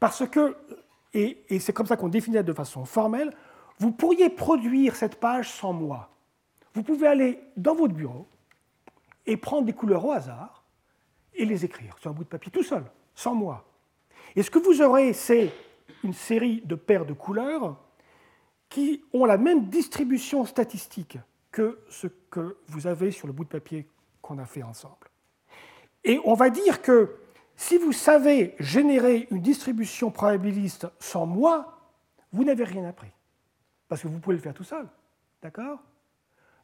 [0.00, 0.56] Parce que,
[1.12, 3.34] et, et c'est comme ça qu'on définit de façon formelle,
[3.78, 6.10] vous pourriez produire cette page sans moi.
[6.72, 8.26] Vous pouvez aller dans votre bureau
[9.26, 10.64] et prendre des couleurs au hasard
[11.34, 12.84] et les écrire sur un bout de papier tout seul,
[13.14, 13.64] sans moi.
[14.34, 15.52] Et ce que vous aurez, c'est
[16.02, 17.76] une série de paires de couleurs
[18.68, 21.18] qui ont la même distribution statistique
[21.50, 23.88] que ce que vous avez sur le bout de papier
[24.20, 25.08] qu'on a fait ensemble.
[26.04, 27.16] Et on va dire que
[27.56, 31.78] si vous savez générer une distribution probabiliste sans moi,
[32.32, 33.10] vous n'avez rien appris.
[33.88, 34.86] Parce que vous pouvez le faire tout seul.
[35.42, 35.78] D'accord?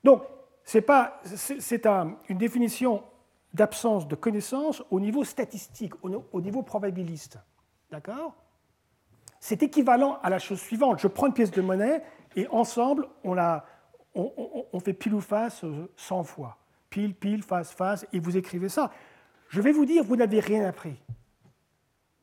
[0.04, 0.22] Donc,
[0.62, 0.86] c'est
[2.28, 3.02] une définition
[3.54, 7.38] d'absence de connaissance au niveau statistique, au niveau probabiliste.
[7.90, 8.34] D'accord?
[9.44, 11.00] C'est équivalent à la chose suivante.
[11.00, 12.02] Je prends une pièce de monnaie
[12.34, 13.66] et ensemble, on, la,
[14.14, 15.66] on, fait pile ou face
[15.98, 16.56] 100 fois.
[16.88, 18.90] Pile, pile, face, face, et vous écrivez ça.
[19.50, 20.96] Je vais vous dire, vous n'avez rien appris.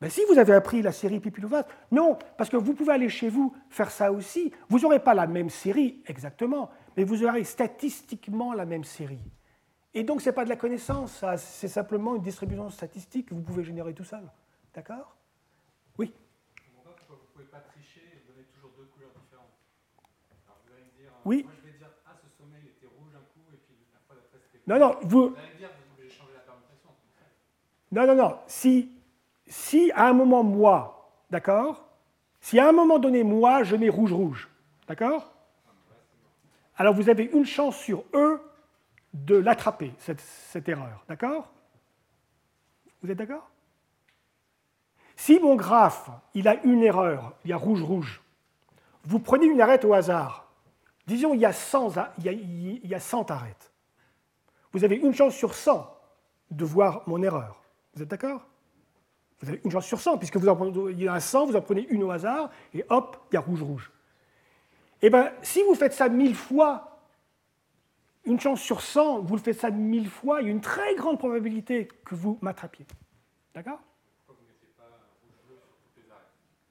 [0.02, 2.94] Mais si vous avez appris la série pile ou face, non, parce que vous pouvez
[2.94, 4.52] aller chez vous faire ça aussi.
[4.68, 9.22] Vous n'aurez pas la même série exactement, mais vous aurez statistiquement la même série.
[9.94, 13.44] Et donc, ce n'est pas de la connaissance, c'est simplement une distribution statistique que vous
[13.44, 14.24] pouvez générer tout seul.
[14.74, 15.16] D'accord
[16.00, 16.12] Oui
[16.84, 19.50] pourquoi vous ne pouvez pas tricher et donner toujours deux couleurs différentes.
[20.46, 21.44] Alors vous allez me dire, oui.
[21.44, 24.00] moi je vais dire, ah ce sommet il était rouge un coup et puis la
[24.06, 24.62] fois d'après c'était.
[24.68, 25.30] Non, non, vous.
[25.30, 25.70] Vous allez me dire,
[26.10, 26.90] changé la permutation.
[27.92, 28.40] Non, non, non.
[28.48, 28.92] Si,
[29.48, 31.88] si à un moment moi, d'accord?
[32.40, 34.50] Si à un moment donné moi je mets rouge-rouge,
[34.88, 35.34] d'accord?
[36.78, 38.42] Alors vous avez une chance sur E
[39.14, 41.52] de l'attraper, cette, cette erreur, d'accord?
[43.02, 43.51] Vous êtes d'accord?
[45.22, 48.24] Si mon graphe, il a une erreur, il y a rouge-rouge,
[49.04, 50.52] vous prenez une arête au hasard,
[51.06, 53.72] disons il y a 100, il y a, 100 arêtes.
[54.72, 55.96] Vous avez une chance sur 100
[56.50, 57.62] de voir mon erreur.
[57.94, 58.48] Vous êtes d'accord?
[59.42, 61.56] Vous avez une chance sur 100, puisque vous en prenez, il y a 100, vous
[61.56, 63.92] en prenez une au hasard, et hop, il y a rouge-rouge.
[65.04, 67.00] Eh bien, si vous faites ça mille fois,
[68.26, 70.96] une chance sur 100, vous le faites ça mille fois, il y a une très
[70.96, 72.88] grande probabilité que vous m'attrapiez.
[73.54, 73.82] D'accord?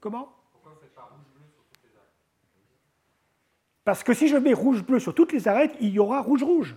[0.01, 0.33] Comment?
[0.53, 2.13] Pourquoi vous ne faites pas rouge-bleu sur toutes les arêtes?
[3.85, 6.77] Parce que si je mets rouge-bleu sur toutes les arêtes, il y aura rouge-rouge.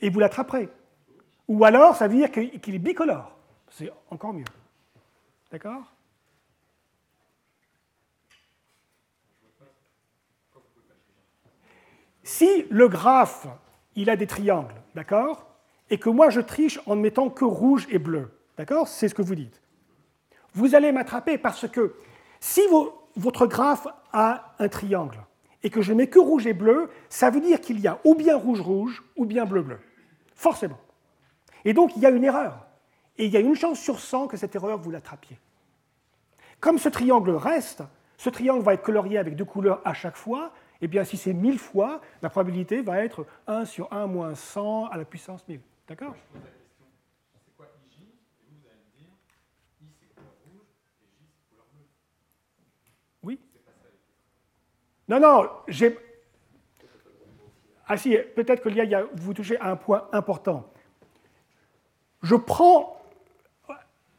[0.00, 0.68] Et vous l'attraperez.
[1.48, 3.36] Ou alors, ça veut dire qu'il est bicolore.
[3.70, 4.44] C'est encore mieux.
[5.50, 5.82] D'accord?
[12.22, 13.48] Si le graphe,
[13.96, 15.46] il a des triangles, d'accord?
[15.88, 18.86] Et que moi, je triche en ne mettant que rouge et bleu, d'accord?
[18.86, 19.60] C'est ce que vous dites.
[20.52, 21.96] Vous allez m'attraper parce que
[22.40, 22.62] si
[23.16, 25.20] votre graphe a un triangle
[25.62, 28.14] et que je mets que rouge et bleu, ça veut dire qu'il y a ou
[28.14, 29.78] bien rouge-rouge ou bien bleu-bleu.
[30.34, 30.78] Forcément.
[31.64, 32.66] Et donc il y a une erreur.
[33.18, 35.38] Et il y a une chance sur 100 que cette erreur, vous l'attrapiez.
[36.60, 37.82] Comme ce triangle reste,
[38.16, 41.18] ce triangle va être colorié avec deux couleurs à chaque fois, et eh bien si
[41.18, 45.46] c'est 1000 fois, la probabilité va être 1 sur 1 moins 100 à la puissance
[45.46, 45.60] 1000.
[45.86, 46.14] D'accord?
[55.10, 55.98] Non, non, j'ai.
[57.88, 60.72] Ah si, peut-être que vous touchez à un point important.
[62.22, 62.96] Je prends.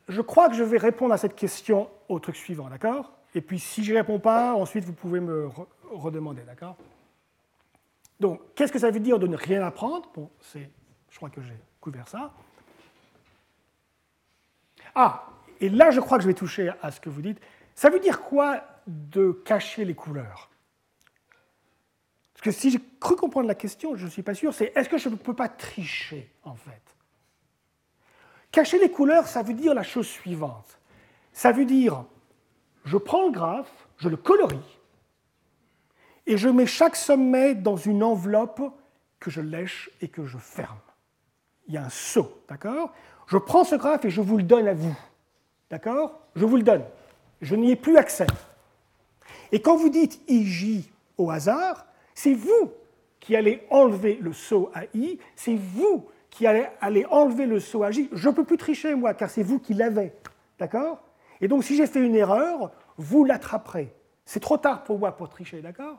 [0.10, 3.14] Je crois que je vais répondre à cette question au truc suivant, d'accord?
[3.34, 5.50] Et puis si je n'y réponds pas, ensuite vous pouvez me
[5.90, 6.76] redemander, d'accord?
[8.20, 10.12] Donc, qu'est-ce que ça veut dire de ne rien apprendre?
[10.14, 10.70] Bon, c'est.
[11.10, 12.34] Je crois que j'ai couvert ça.
[14.94, 15.30] Ah,
[15.62, 17.40] et là je crois que je vais toucher à ce que vous dites.
[17.76, 20.51] Ça veut dire quoi de cacher les couleurs?
[22.42, 24.98] Que si j'ai cru comprendre la question, je ne suis pas sûr, c'est est-ce que
[24.98, 26.82] je ne peux pas tricher, en fait?
[28.52, 30.80] Cacher les couleurs, ça veut dire la chose suivante.
[31.32, 32.04] Ça veut dire,
[32.84, 34.80] je prends le graphe, je le colorie,
[36.26, 38.62] et je mets chaque sommet dans une enveloppe
[39.20, 40.80] que je lèche et que je ferme.
[41.68, 42.92] Il y a un saut, d'accord?
[43.28, 44.98] Je prends ce graphe et je vous le donne à vous.
[45.70, 46.20] D'accord?
[46.36, 46.84] Je vous le donne.
[47.42, 48.28] Je n'y ai plus accès.
[49.52, 51.86] Et quand vous dites IJ au hasard,
[52.22, 52.72] c'est vous
[53.20, 57.90] qui allez enlever le saut à I, c'est vous qui allez, enlever le saut à
[57.90, 58.10] J.
[58.12, 60.14] Je ne peux plus tricher, moi, car c'est vous qui l'avez.
[60.60, 61.02] D'accord?
[61.42, 63.92] Et donc, si j'ai fait une erreur, vous l'attraperez.
[64.24, 65.98] C'est trop tard pour moi pour tricher, d'accord?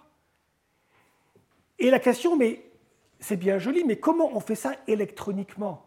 [1.81, 2.65] Et la question, mais
[3.19, 5.85] c'est bien joli, mais comment on fait ça électroniquement?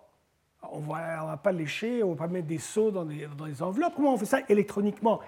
[0.69, 3.93] On ne va, pas lécher, on ne va pas mettre des sauts dans des, enveloppes.
[3.95, 5.21] Comment on fait ça électroniquement?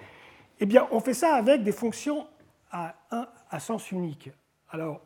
[0.59, 2.27] Eh bien, on fait ça avec des fonctions
[2.69, 4.31] à sens unique.
[4.69, 5.01] Alors,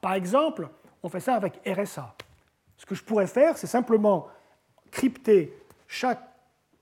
[0.00, 0.68] par, exemple,
[1.02, 2.14] on fait ça avec RSA.
[2.76, 4.28] Ce que je pourrais faire, c'est simplement
[4.90, 6.22] crypter chaque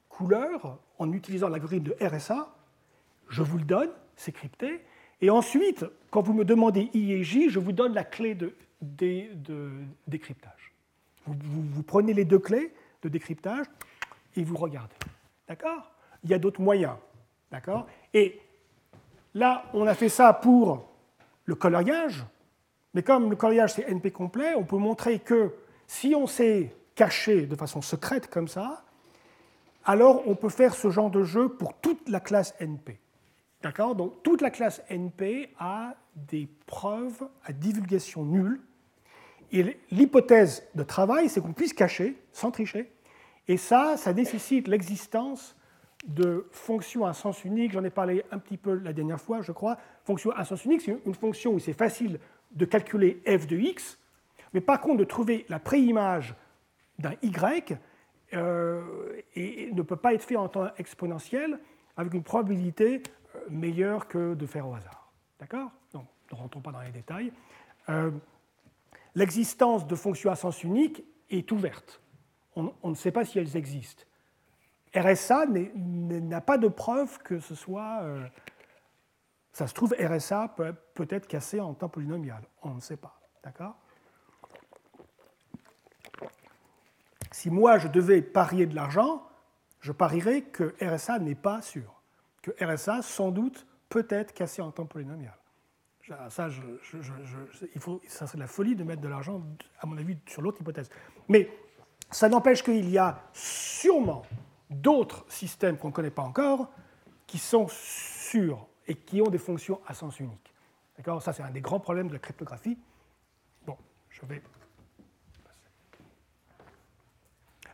[0.09, 2.49] couleur en utilisant l'algorithme de RSA.
[3.29, 4.81] Je vous le donne, c'est crypté.
[5.21, 8.55] Et ensuite, quand vous me demandez I et J, je vous donne la clé de,
[10.07, 10.73] décryptage.
[11.27, 12.73] Vous, prenez les deux clés
[13.03, 13.67] de décryptage
[14.37, 14.97] et vous regardez.
[15.47, 15.93] D'accord?
[16.25, 16.97] Il y a d'autres moyens.
[17.51, 17.87] D'accord?
[18.15, 18.41] Et
[19.35, 20.90] là, on a fait ça pour
[21.51, 22.25] le coloriage,
[22.95, 25.53] mais comme le coloriage c'est NP complet, on peut montrer que
[25.89, 28.85] si on s'est caché de façon secrète comme ça,
[29.85, 33.01] alors on peut faire ce genre de jeu pour toute la classe NP.
[33.63, 33.97] D'accord?
[33.97, 38.61] Donc toute la classe NP a des preuves à divulgation nulle.
[39.51, 42.93] Et l'hypothèse de travail, c'est qu'on puisse cacher sans tricher.
[43.49, 45.57] Et ça, ça nécessite l'existence
[46.07, 49.53] de fonction à sens unique, j'en ai parlé un petit peu la dernière fois, je
[49.53, 49.77] crois.
[50.05, 52.19] Fonction à sens unique, c'est une fonction où c'est facile
[52.53, 53.99] de calculer f de x,
[54.53, 56.35] mais par contre de trouver la préimage
[56.99, 57.79] d'un y
[58.35, 58.83] euh,
[59.37, 61.59] ne peut pas être fait en temps exponentiel
[61.97, 63.03] avec une probabilité
[63.35, 65.13] euh, meilleure que de faire au hasard.
[65.39, 65.71] D'accord?
[65.93, 67.33] Donc, ne rentrons pas dans les détails.
[67.89, 68.11] Euh,
[69.15, 72.01] l'existence de fonctions à sens unique est ouverte.
[72.57, 74.05] On, ne sait pas si elles existent.
[74.95, 78.03] RSA n'a pas de preuve que ce soit.
[79.53, 82.43] ça se trouve, RSA peut, être cassé en temps polynomial.
[82.63, 83.21] On ne sait pas.
[83.45, 83.77] D'accord?
[87.31, 89.27] Si moi je devais parier de l'argent,
[89.81, 92.03] je parierais que RSA n'est pas sûr,
[92.43, 95.35] que RSA sans doute peut être cassé en temps polynomial.
[96.29, 96.49] Ça,
[97.75, 99.43] il faut, ça serait de la folie de mettre de l'argent,
[99.79, 100.91] à mon avis, sur l'autre hypothèse.
[101.29, 101.49] Mais
[102.11, 104.23] ça n'empêche qu'il y a sûrement
[104.71, 106.71] d'autres systèmes qu'on ne connaît pas encore
[107.27, 110.53] qui sont sûrs et qui ont des fonctions à sens unique.
[110.97, 111.23] D'accord?
[111.23, 112.79] Ça, c'est un des grands problèmes de la cryptographie.
[113.67, 113.77] Bon,
[114.09, 114.43] je vais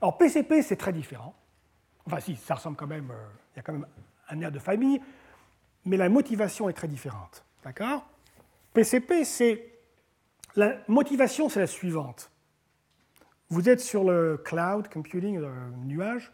[0.00, 1.34] Alors PCP, c'est très différent.
[2.06, 3.86] Enfin, si, ça ressemble quand même, euh, il y a quand même
[4.28, 5.00] un air de famille,
[5.84, 7.44] mais la motivation est très différente.
[7.64, 8.06] D'accord?
[8.74, 9.72] PCP, c'est.
[10.54, 12.30] La motivation, c'est la suivante.
[13.48, 15.52] Vous êtes sur le cloud computing, le
[15.84, 16.32] nuage,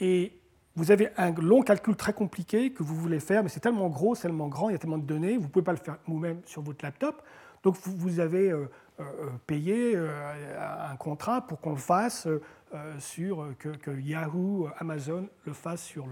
[0.00, 0.32] et
[0.76, 4.16] vous avez un long calcul très compliqué que vous voulez faire, mais c'est tellement gros,
[4.16, 6.40] tellement grand, il y a tellement de données, vous ne pouvez pas le faire vous-même
[6.46, 7.22] sur votre laptop.
[7.62, 8.70] Donc vous, avez euh,
[9.00, 12.26] euh, payé un contrat pour qu'on le fasse
[12.72, 16.06] euh, sur, euh, Yahoo, Amazon le fassent sur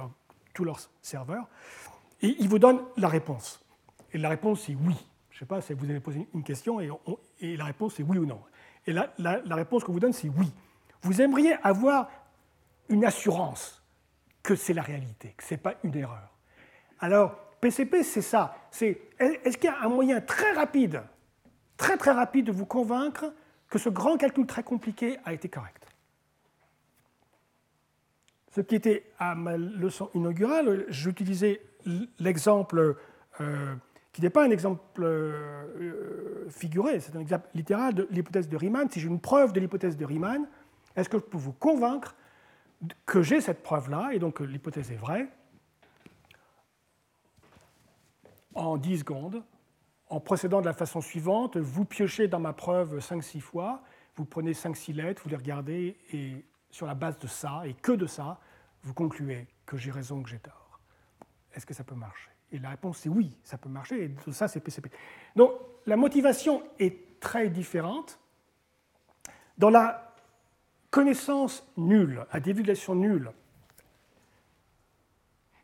[0.54, 1.46] tous leurs serveurs.
[2.20, 3.64] Et il vous donne la réponse.
[4.12, 4.96] Et la réponse, c'est oui.
[5.30, 6.90] Je ne sais pas si vous avez posé une question et,
[7.40, 8.40] et la réponse, c'est oui ou non.
[8.86, 10.50] Et la, la, réponse qu'on vous donne, c'est oui.
[11.02, 12.08] Vous aimeriez avoir
[12.88, 13.77] une assurance
[14.48, 16.34] que c'est la réalité, que ce n'est pas une erreur.
[17.00, 18.56] Alors, PCP, c'est ça.
[18.70, 21.02] C'est, est-ce qu'il y a un moyen très rapide,
[21.76, 23.34] très très rapide de vous convaincre
[23.68, 25.86] que ce grand calcul très compliqué a été correct?
[28.54, 31.60] Ce qui était à ma leçon inaugurale, j'utilisais
[32.18, 32.96] l'exemple
[33.42, 33.74] euh,
[34.14, 38.88] qui n'est pas un exemple euh, figuré, c'est un exemple littéral de l'hypothèse de Riemann.
[38.88, 40.48] Si j'ai une preuve de l'hypothèse de Riemann,
[40.96, 42.14] est-ce que je peux vous convaincre
[43.06, 45.28] que j'ai cette preuve-là et donc que l'hypothèse est vraie
[48.54, 49.42] en 10 secondes,
[50.08, 53.82] en procédant de la façon suivante, vous piochez dans ma preuve 5-6 fois,
[54.16, 57.92] vous prenez 5-6 lettres, vous les regardez et sur la base de ça, et que
[57.92, 58.38] de ça,
[58.82, 60.80] vous concluez que j'ai raison, que j'ai tort.
[61.52, 62.30] Est-ce que ça peut marcher?
[62.50, 64.90] Et la réponse c'est oui, ça peut marcher, et tout ça c'est PCP.
[65.36, 65.52] Donc
[65.86, 68.18] la motivation est très différente.
[69.56, 70.07] Dans la
[70.90, 73.30] connaissance nulle, la divulgation nulle,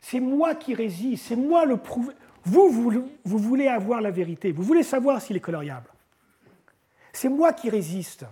[0.01, 2.13] c'est moi qui résiste, c'est moi le prouver.
[2.45, 5.89] Vous, vous, voulez avoir la vérité, vous voulez savoir s'il est coloriable.
[7.13, 8.27] C'est moi qui résiste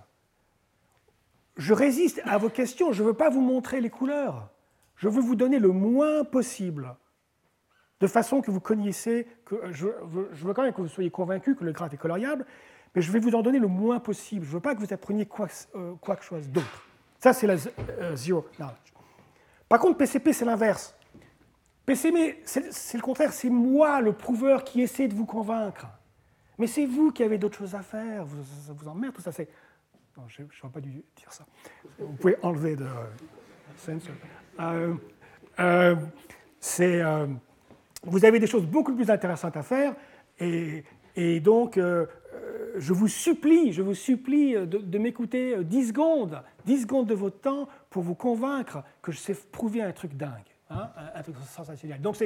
[1.57, 4.49] je résiste à vos questions, je ne veux pas vous montrer les couleurs.
[4.97, 6.95] Je veux vous donner le moins possible,
[8.01, 11.64] de façon que vous connaissiez, que je, veux quand même que vous soyez convaincu que
[11.64, 12.47] le graphe est coloriable,
[12.95, 14.45] mais je vais vous en donner le moins possible.
[14.45, 16.86] Je ne veux pas que vous appreniez quoi, euh, quoi que chose d'autre.
[17.18, 18.76] Ça, c'est la euh, zero knowledge.
[19.68, 20.95] Par contre, PCP, c'est l'inverse.
[21.86, 25.86] PCP, c'est le contraire, c'est moi, le prouveur, qui essaie de vous convaincre.
[26.59, 29.32] Mais c'est vous qui avez d'autres choses à faire, vous, ça vous emmerde, tout ça.
[29.32, 29.49] C'est
[30.16, 31.47] non, je n'aurais pas dû dire ça.
[31.99, 32.84] Vous pouvez enlever de.
[34.61, 34.95] Euh,
[35.59, 35.97] euh,
[36.80, 37.26] euh,
[38.05, 39.95] vous avez des choses beaucoup plus intéressantes à faire
[40.38, 40.84] et,
[41.16, 41.80] et donc
[42.77, 47.68] je vous supplie, je vous supplie de, m'écouter 10 secondes, 10 secondes de votre temps
[47.91, 50.31] pour vous convaincre que je sais prouver un truc dingue,
[50.70, 52.01] hein, un, truc sensationnel.
[52.01, 52.16] Donc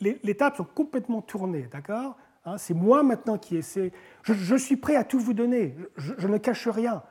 [0.00, 3.92] les, tables sont complètement tournées, d'accord hein, C'est moi maintenant qui essaie.
[4.22, 5.76] Je, suis prêt à tout vous donner.
[5.96, 7.02] je ne cache rien.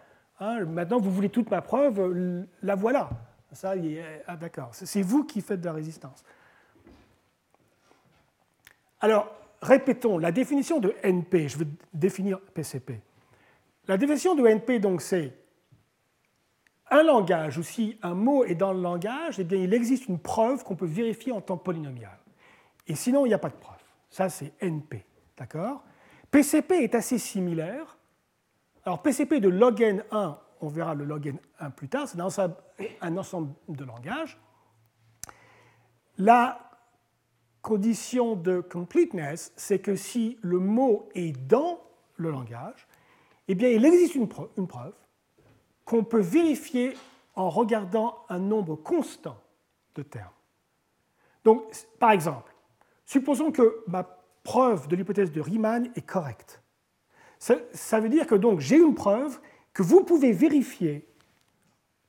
[0.41, 3.11] Hein, maintenant, vous voulez toute ma preuve, la voilà.
[3.51, 3.75] Ça,
[4.27, 4.69] ah, d'accord.
[4.73, 6.23] C'est vous qui faites de la résistance.
[8.99, 13.01] Alors, répétons, la définition de NP, je vais définir PCP.
[13.87, 15.33] La définition de NP, donc, c'est
[16.89, 20.19] un langage, ou si un mot est dans le langage, eh bien, il existe une
[20.19, 22.17] preuve qu'on peut vérifier en temps polynomial.
[22.87, 23.77] Et sinon, il n'y a pas de preuve.
[24.09, 25.05] Ça, c'est NP.
[25.37, 25.83] D'accord?
[26.31, 27.97] PCP est assez similaire,
[28.85, 33.53] alors PCP de log n1, on verra le log n1 plus tard, c'est un ensemble
[33.67, 34.39] de langages.
[36.17, 36.70] La
[37.61, 41.79] condition de completeness, c'est que si le mot est dans
[42.15, 42.87] le langage,
[43.47, 44.93] eh bien il existe une preuve,
[45.85, 46.95] qu'on peut vérifier
[47.35, 49.37] en regardant un nombre constant
[49.95, 50.29] de termes.
[51.43, 51.63] Donc,
[51.99, 52.53] par exemple,
[53.05, 54.03] supposons que ma
[54.43, 56.61] preuve de l'hypothèse de Riemann est correcte.
[57.39, 59.39] Ça, veut dire que donc j'ai une preuve
[59.73, 61.07] que vous pouvez vérifier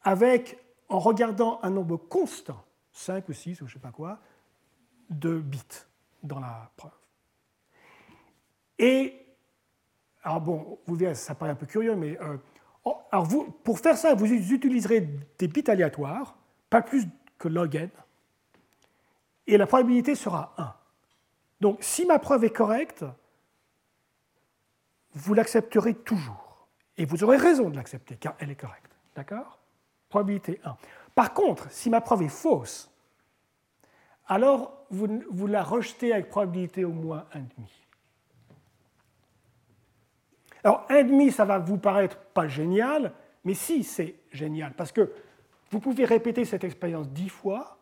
[0.02, 4.20] avec, en regardant un nombre constant, 5 ou 6 ou je ne sais pas quoi,
[5.12, 5.62] de bits
[6.22, 6.92] dans la preuve.
[8.78, 9.26] Et,
[10.22, 12.36] alors bon, vous verrez, ça paraît un peu curieux, mais euh,
[13.10, 15.08] alors vous, pour faire ça, vous utiliserez
[15.38, 16.36] des bits aléatoires,
[16.70, 17.06] pas plus
[17.38, 17.90] que log n,
[19.46, 20.74] et la probabilité sera 1.
[21.60, 23.04] Donc si ma preuve est correcte,
[25.14, 26.68] vous l'accepterez toujours.
[26.96, 28.90] Et vous aurez raison de l'accepter, car elle est correcte.
[29.14, 29.58] D'accord?
[30.08, 30.76] Probabilité 1.
[31.14, 32.91] Par contre, si ma preuve est fausse,
[34.26, 37.42] alors vous, la rejetez avec probabilité au moins 1,5.
[40.64, 43.12] Alors 1,5, ça va vous paraître pas génial,
[43.44, 45.12] mais si, c'est génial, parce que
[45.70, 47.78] vous pouvez répéter cette expérience 10 fois,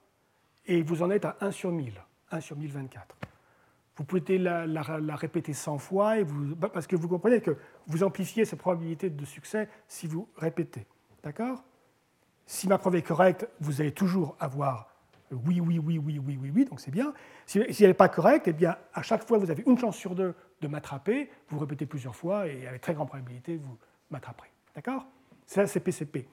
[0.66, 1.92] et vous en êtes à 1 sur 1000,
[2.30, 3.16] 1 sur 1024.
[3.96, 4.82] Vous pouvez la,
[5.16, 6.26] répéter 100 fois, et
[6.72, 10.86] parce que vous comprenez que vous amplifiez cette probabilité de succès si vous répétez.
[11.22, 11.62] D'accord?
[12.46, 14.89] Si ma preuve est correcte, vous allez toujours avoir
[15.30, 17.12] oui, oui, oui, oui, oui, oui, oui, donc c'est bien.
[17.46, 20.14] Si, elle n'est pas correcte, eh bien, à chaque fois, vous avez une chance sur
[20.14, 21.30] deux de m'attraper.
[21.48, 23.78] Vous répétez plusieurs fois et avec très grande probabilité, vous
[24.10, 24.50] m'attraperez.
[24.74, 25.06] D'accord?
[25.46, 26.26] Ça, c'est PCP.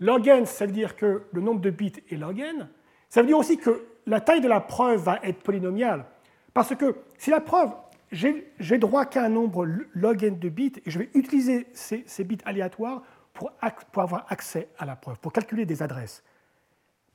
[0.00, 2.68] Log n, ça veut dire que le nombre de bits est log n.
[3.08, 6.04] Ça veut dire aussi que la taille de la preuve va être polynomiale.
[6.52, 7.72] Parce que si la preuve,
[8.12, 12.38] j'ai droit qu'à un nombre log n de bits, et je vais utiliser ces, bits
[12.44, 13.02] aléatoires
[13.32, 13.52] pour,
[13.92, 16.22] pour, avoir accès à la preuve, pour calculer des adresses.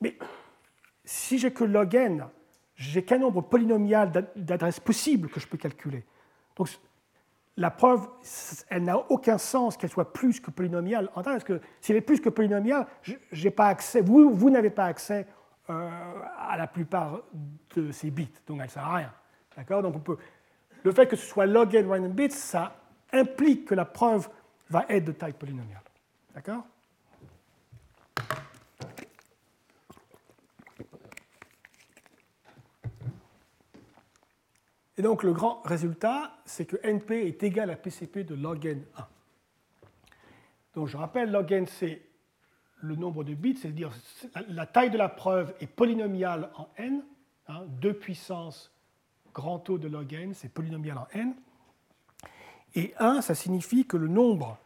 [0.00, 0.16] Mais
[1.04, 2.26] si j'ai que log n,
[2.76, 6.04] j'ai qu'un nombre polynomial d'adresses possibles que je peux calculer.
[6.56, 6.68] Donc
[7.56, 8.08] la preuve,
[8.68, 11.08] elle n'a aucun sens qu'elle soit plus que polynomiale.
[11.14, 12.86] Parce que si elle est plus que polynomiale,
[13.30, 15.26] j'ai pas accès, vous, vous n'avez pas accès
[15.70, 15.90] euh,
[16.36, 17.20] à la plupart
[17.74, 19.12] de ces bits, donc elle ne sert à rien.
[19.56, 19.82] D'accord?
[19.82, 20.18] Donc on peut,
[20.82, 22.76] le fait que ce soit log n random bits, ça
[23.12, 24.28] implique que la preuve
[24.68, 25.82] va être de taille polynomiale.
[26.34, 26.64] D'accord?
[34.96, 38.84] Et donc le grand résultat, c'est que NP est égal à PCP de log n
[38.96, 39.06] 1.
[40.74, 42.02] Donc je rappelle, log n, c'est
[42.76, 43.90] le nombre de bits, c'est-à-dire
[44.48, 47.02] la taille de la preuve est polynomiale en n,
[47.48, 48.70] 2 hein, puissance
[49.32, 51.34] grand taux de log n, c'est polynomial en n.
[52.76, 54.58] Et 1, ça signifie que le nombre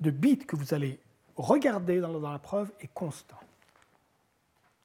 [0.00, 0.98] de bits que vous allez
[1.36, 3.38] regarder dans la preuve est constant.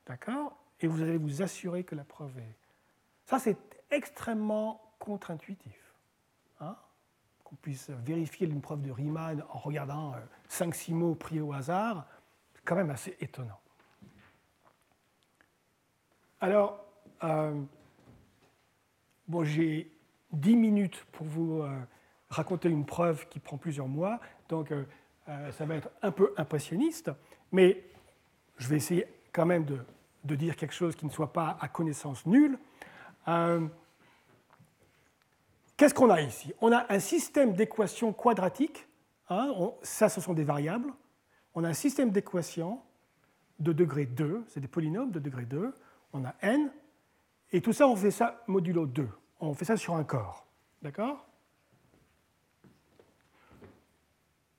[0.06, 0.56] D'accord?
[0.80, 2.56] Et vous allez vous assurer que la preuve est.
[3.26, 3.58] Ça, c'est
[3.92, 5.94] extrêmement contre-intuitif.
[6.60, 6.76] Hein
[7.44, 10.16] Qu'on puisse vérifier une preuve de Riemann en regardant
[10.50, 12.06] 5-6 euh, mots pris au hasard,
[12.54, 13.60] c'est quand même assez étonnant.
[16.40, 16.84] Alors,
[17.24, 17.62] euh,
[19.28, 19.92] bon, j'ai
[20.32, 21.80] 10 minutes pour vous euh,
[22.30, 24.20] raconter une preuve qui prend plusieurs mois,
[24.50, 24.74] donc
[25.52, 27.10] ça va être un peu impressionniste,
[27.54, 27.86] mais
[28.58, 29.80] je vais essayer quand même de,
[30.26, 32.58] de dire quelque chose qui ne soit pas à connaissance nulle.
[35.82, 36.54] Qu'est-ce qu'on a ici?
[36.62, 38.88] On a un système d'équations quadratiques,
[39.30, 39.52] hein,
[39.82, 40.94] ça ce sont des variables,
[41.56, 42.80] on a un système d'équations
[43.58, 45.74] de degré 2, c'est des polynômes de degré 2,
[46.14, 46.70] on a n,
[47.52, 49.10] et tout ça on fait ça modulo 2,
[49.40, 50.46] on fait ça sur un corps.
[50.84, 51.26] D'accord?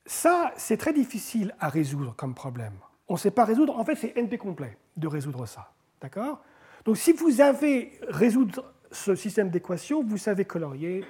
[0.05, 2.75] Ça, c'est très difficile à résoudre comme problème.
[3.07, 5.73] On ne sait pas résoudre, en fait c'est NP complet de résoudre ça.
[6.01, 6.43] D'accord?
[6.85, 11.05] Donc si vous avez résoudre ce système d'équations, vous savez colorier,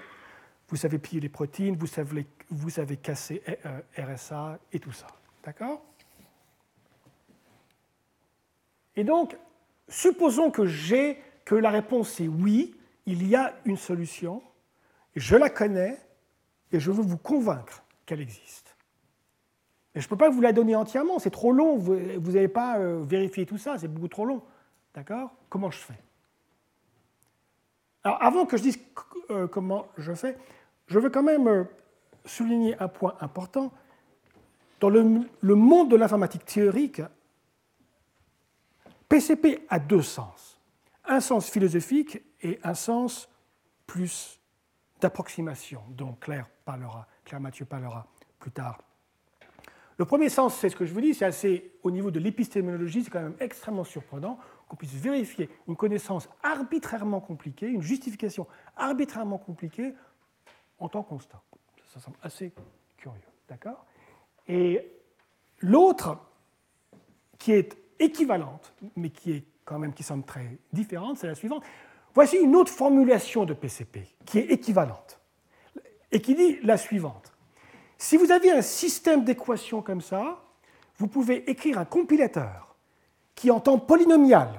[0.69, 5.09] vous savez plier les protéines, vous savez, vous savez casser euh, RSA et tout ça.
[5.45, 5.83] D'accord?
[8.97, 9.37] Et donc,
[9.89, 12.75] supposons que j'ai que la réponse est oui,
[13.07, 14.43] il y a une solution,
[15.17, 15.99] je la connais
[16.71, 18.77] et je veux vous convaincre qu'elle existe.
[19.95, 21.97] Et je ne peux pas vous la donner entièrement, c'est trop long, vous
[22.33, 24.43] n'avez pas euh, vérifié tout ça, c'est beaucoup trop long.
[24.95, 25.35] D'accord?
[25.49, 25.99] Comment je fais?
[28.05, 28.79] Avant que je dise
[29.31, 30.37] euh, comment je fais,
[30.89, 31.65] je veux quand même euh,
[32.25, 33.73] souligner un point important.
[34.81, 37.03] Dans le, monde de l'informatique théorique,
[39.09, 40.61] PCP a deux sens.
[41.05, 43.29] Un sens philosophique et un sens
[43.87, 44.41] plus
[45.01, 48.07] d'approximation, dont Claire parlera, Claire Mathieu parlera
[48.41, 48.79] plus tard.
[49.99, 53.05] Le premier sens, c'est ce que je vous dis, c'est assez, au niveau de l'épistémologie,
[53.05, 54.39] c'est quand même extrêmement surprenant
[54.73, 59.93] qu'on puisse vérifier une connaissance arbitrairement compliquée, une justification arbitrairement compliquée
[60.79, 61.43] en temps constant.
[61.89, 62.55] Ça semble assez
[62.97, 63.21] curieux,
[63.51, 63.85] d'accord?
[64.49, 64.91] Et
[65.59, 66.19] l'autre,
[67.39, 71.63] qui est équivalente, mais qui est quand même qui semble très différente, c'est la suivante.
[72.15, 75.21] Voici une autre formulation de PCP qui est équivalente
[76.11, 77.35] et qui dit la suivante.
[77.99, 80.43] Si vous avez un système d'équations comme ça,
[80.97, 82.72] vous pouvez écrire un compilateur
[83.43, 84.51] qui, en temps polynomial,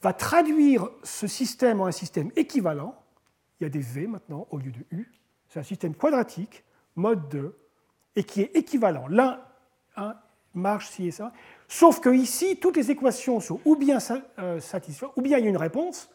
[0.00, 2.94] va traduire ce système en un système équivalent.
[3.60, 5.12] Il y a des V maintenant au lieu de U.
[5.50, 6.64] C'est un système quadratique,
[6.96, 7.54] mode 2,
[8.16, 9.08] et qui est équivalent.
[9.08, 9.38] L'un
[10.54, 11.34] marche ci et ça.
[11.68, 13.98] Sauf que ici, toutes les équations sont ou bien
[14.38, 16.08] euh, satisfaites, ou bien il y a une réponse,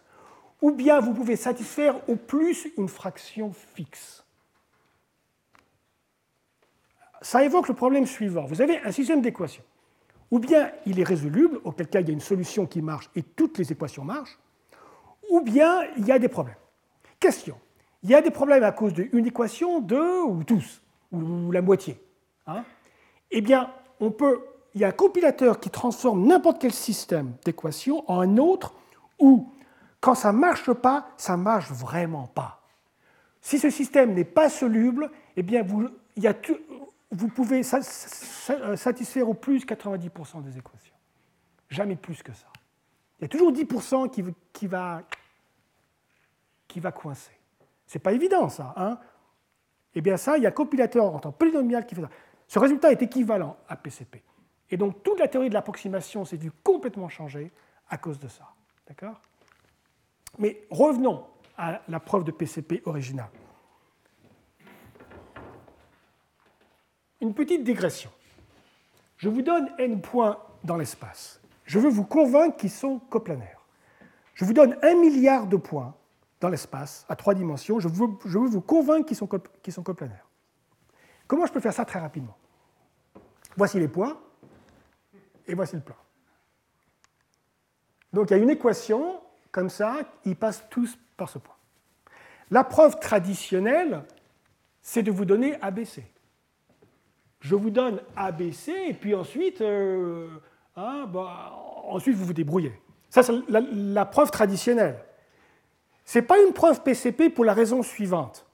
[0.64, 4.26] ou bien vous pouvez satisfaire au plus une fraction fixe.
[7.22, 8.46] Ça évoque le problème suivant.
[8.46, 9.64] Vous avez un système d'équations.
[10.34, 13.22] Ou bien il est résoluble, auquel cas il y a une solution qui marche et
[13.22, 14.40] toutes les équations marchent,
[15.30, 16.56] ou bien il y a des problèmes.
[17.20, 17.56] Question.
[18.02, 20.82] Il y a des problèmes à cause d'une équation, deux ou tous,
[21.12, 22.02] ou la moitié.
[22.48, 22.64] Hein
[23.30, 23.70] eh bien,
[24.00, 28.38] on peut, il y a un compilateur qui transforme n'importe quel système d'équations en un
[28.38, 28.74] autre
[29.20, 29.52] où,
[30.02, 32.64] quand ça ne marche pas, ça ne marche vraiment pas.
[33.40, 35.64] Si ce système n'est pas soluble, eh bien,
[36.16, 36.34] il y a
[37.14, 40.96] vous pouvez satisfaire au plus 90% des équations.
[41.70, 42.48] Jamais plus que ça.
[43.20, 44.10] Il y a toujours 10%
[44.54, 45.02] qui, va,
[46.68, 47.32] qui va coincer.
[47.88, 48.74] Ce n'est pas évident, ça.
[48.76, 49.00] Hein
[49.96, 52.10] eh bien, ça, il y a un compilateur en temps polynomial qui fait ça.
[52.48, 54.24] Ce résultat est équivalent à PCP.
[54.70, 57.52] Et donc, toute la théorie de l'approximation s'est vue complètement changer
[57.90, 58.50] à cause de ça.
[58.88, 59.22] D'accord?
[60.40, 61.26] Mais revenons
[61.58, 63.30] à la preuve de PCP originale.
[67.24, 68.12] Une petite digression.
[69.16, 71.40] Je vous donne n points dans l'espace.
[71.64, 73.66] Je veux vous convaincre qu'ils sont coplanaires.
[74.34, 75.96] Je vous donne un milliard de points
[76.42, 77.80] dans l'espace à trois dimensions.
[77.80, 79.30] Je veux, vous convaincre qu'ils sont,
[79.70, 80.28] sont coplanaires.
[81.26, 82.36] Comment je peux faire ça très rapidement?
[83.56, 84.20] Voici les points
[85.48, 85.96] et voici le plan.
[88.12, 91.56] Donc il y a une équation comme ça, ils passent tous par ce point.
[92.52, 94.04] La preuve traditionnelle,
[94.82, 96.04] c'est de vous donner ABC
[97.44, 100.30] je vous donne ABC, et puis ensuite, euh,
[100.78, 102.72] hein, bah, ensuite vous vous débrouillez.
[103.10, 105.04] Ça, c'est la, preuve traditionnelle.
[106.06, 108.48] Ce n'est pas une preuve PCP pour la raison suivante.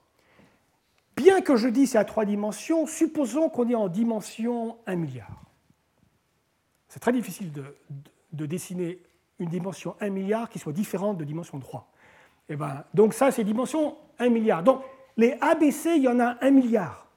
[1.16, 5.40] Bien que je dise c'est à trois dimensions, supposons qu'on est en dimension 1 milliard.
[6.88, 7.64] C'est très difficile de,
[8.32, 8.98] de, dessiner
[9.38, 11.88] une dimension 1 milliard qui soit différente de dimension 3.
[12.48, 14.64] Et eh ben, donc ça, c'est dimension 1 milliard.
[14.64, 14.82] Donc
[15.16, 17.09] les ABC, il y en a 1 milliard.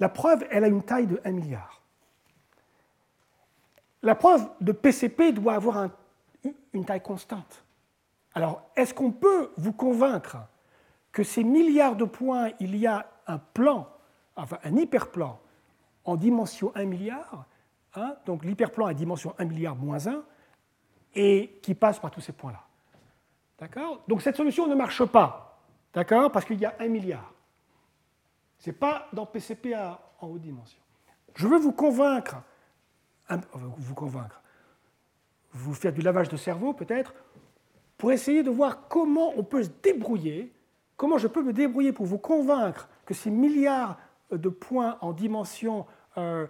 [0.00, 1.82] La preuve, elle a une taille de 1 milliard.
[4.02, 5.88] La preuve de PCP doit avoir
[6.72, 7.64] une taille constante.
[8.34, 10.36] Alors, est-ce qu'on peut vous convaincre
[11.10, 13.88] que ces milliards de points, il y a un plan,
[14.36, 15.40] enfin un hyperplan
[16.04, 17.46] en dimension 1 milliard,
[17.94, 20.22] hein, donc l'hyperplan à dimension 1 milliard moins 1,
[21.14, 22.62] et qui passe par tous ces points-là?
[23.58, 24.00] D'accord?
[24.06, 25.58] Donc cette solution ne marche pas,
[25.92, 26.30] d'accord?
[26.30, 27.32] Parce qu'il y a 1 milliard.
[28.58, 30.80] Ce n'est pas dans PCP en haute dimension.
[31.34, 32.36] Je veux vous convaincre,
[33.76, 34.42] vous convaincre,
[35.52, 37.14] vous faire du lavage de cerveau peut-être,
[37.96, 40.52] pour essayer de voir comment on peut se débrouiller,
[40.96, 43.98] comment je peux me débrouiller pour vous convaincre que ces milliards
[44.30, 45.86] de points en dimension,
[46.16, 46.46] euh,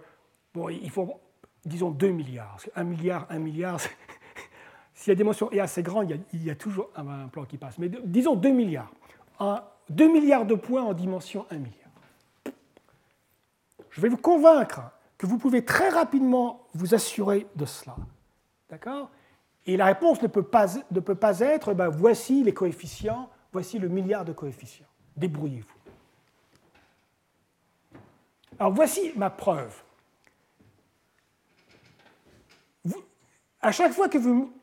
[0.53, 1.19] bon, il faut,
[1.65, 2.51] disons, 2 milliards.
[2.51, 3.79] Parce 1 milliard, 1 milliard,
[4.93, 7.77] si la dimension est assez grande, il y a, toujours un, plan qui passe.
[7.77, 8.91] Mais disons 2 milliards.
[9.89, 11.78] 2 milliards de points en dimension 1 milliard
[13.99, 14.79] je vais vous convaincre
[15.17, 17.97] que vous pouvez très rapidement vous assurer de cela.
[18.69, 19.11] D'accord?
[19.65, 23.77] Et la réponse ne peut pas, ne peut pas être ben, voici les coefficients, voici
[23.77, 24.87] le milliard de coefficients.
[25.17, 25.75] Débrouillez-vous.
[28.57, 29.83] Alors voici ma preuve.
[33.61, 34.53] à chaque fois que vous...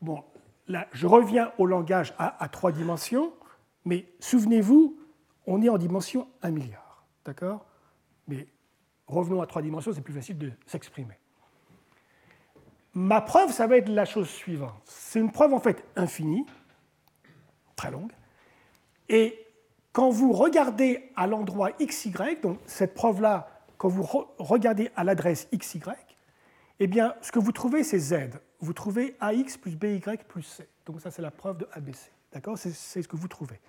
[0.00, 0.22] Bon,
[0.68, 3.32] là, je reviens au langage à, à trois dimensions,
[3.84, 4.96] mais souvenez-vous,
[5.48, 7.04] on est en dimension 1 milliard.
[7.24, 7.66] D'accord?
[9.12, 11.18] Revenons à trois dimensions, c'est plus facile de s'exprimer.
[12.94, 14.74] Ma preuve, ça va être la chose suivante.
[14.84, 16.44] C'est une preuve en fait infinie,
[17.76, 18.12] très longue,
[19.08, 19.38] et
[19.92, 24.08] quand vous regardez à l'endroit xy, donc cette preuve-là, quand vous
[24.38, 25.80] regardez à l'adresse xy,
[26.80, 28.30] eh bien, ce que vous trouvez, c'est z.
[28.60, 30.68] Vous trouvez ax plus by plus c.
[30.86, 32.10] Donc ça, c'est la preuve de ABC.
[32.32, 32.56] D'accord?
[32.58, 33.60] C'est ce que vous trouvez.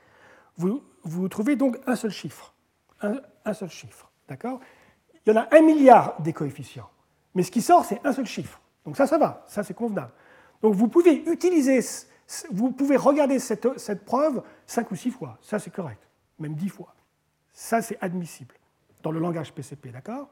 [0.56, 2.54] Vous, vous trouvez donc un seul chiffre.
[3.02, 4.10] un seul chiffre.
[4.28, 4.60] D'accord?
[5.26, 6.90] il y en a un milliard des coefficients.
[7.36, 8.60] Mais ce qui sort, c'est un seul chiffre.
[8.86, 10.12] Donc ça, ça va, ça c'est convenable.
[10.62, 11.80] Donc vous pouvez utiliser,
[12.52, 16.02] vous pouvez regarder cette, preuve cinq ou six fois, ça c'est correct,
[16.40, 16.94] même dix fois.
[17.54, 18.56] Ça c'est admissible
[19.02, 20.28] dans le langage PCP, d'accord?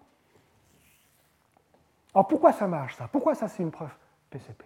[2.13, 3.07] Alors pourquoi ça marche ça?
[3.07, 3.91] Pourquoi ça c'est une preuve
[4.29, 4.65] PCP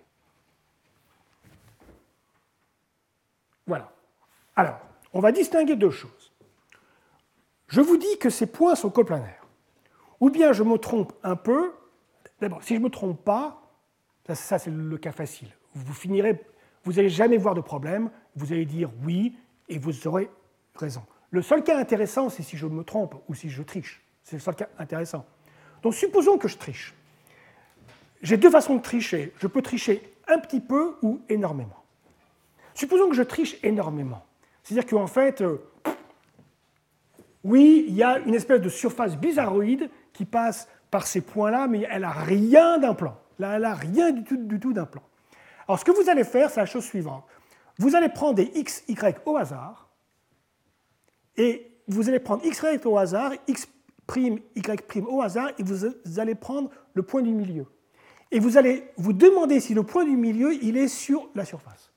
[3.68, 3.92] Voilà.
[4.56, 4.80] Alors,
[5.14, 6.32] on va distinguer deux choses.
[7.68, 9.45] Je vous dis que ces points sont coplanaires.
[10.20, 11.74] Ou bien je me trompe un peu.
[12.40, 13.62] D'abord, si je ne me trompe pas,
[14.34, 15.50] ça, c'est le cas facile.
[15.74, 16.44] Vous finirez,
[16.84, 19.38] vous n'allez jamais voir de problème, vous allez dire oui
[19.70, 20.30] et vous aurez
[20.76, 21.04] raison.
[21.32, 24.04] Le seul cas intéressant, c'est si je me trompe ou si je triche.
[24.24, 25.26] C'est le seul cas intéressant.
[25.84, 26.94] Donc supposons que je triche.
[28.22, 29.34] J'ai deux façons de tricher.
[29.38, 31.84] Je peux tricher un petit peu ou énormément.
[32.74, 34.26] Supposons que je triche énormément.
[34.64, 35.58] C'est-à-dire qu'en fait, euh,
[37.44, 41.86] oui, il y a une espèce de surface bizarroïde qui passe par ces points-là, mais
[41.90, 43.18] elle n'a rien d'un plan.
[43.38, 45.04] Là, elle n'a rien du tout, du tout d'un plan.
[45.68, 47.24] Alors, ce que vous allez faire, c'est la chose suivante.
[47.78, 49.90] Vous allez prendre des x, y au hasard,
[51.36, 53.68] et vous allez prendre x, au hasard, x',
[54.16, 57.66] y' au hasard, et vous allez prendre le point du milieu.
[58.32, 61.92] Et vous allez vous demander si le point du milieu, il est sur la surface,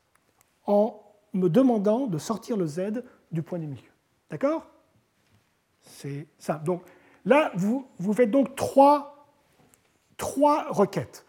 [0.67, 1.01] en
[1.33, 3.93] me demandant de sortir le z du point du milieu.
[4.29, 4.67] D'accord?
[5.83, 6.55] C'est ça.
[6.55, 6.83] Donc
[7.29, 9.27] là, vous, faites donc trois,
[10.71, 11.27] requêtes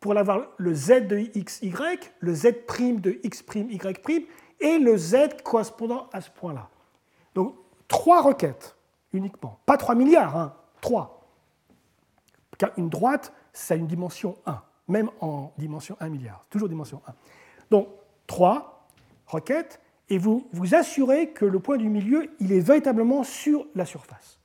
[0.00, 1.72] pour, avoir le z de xy,
[2.20, 2.54] le z'
[3.00, 4.26] de x'y'
[4.60, 6.68] et le z correspondant à ce point-là.
[7.34, 7.56] Donc
[7.88, 8.76] trois requêtes
[9.12, 9.58] uniquement.
[9.66, 11.26] Pas 3 milliards, hein, 3.
[12.58, 17.00] Car une droite, ça a une dimension 1, même en dimension 1 milliard, toujours dimension
[17.06, 17.14] 1.
[17.70, 17.88] Donc
[18.26, 18.86] trois
[19.26, 23.84] requêtes et vous vous assurez que le point du milieu, il est véritablement sur la
[23.84, 24.37] surface.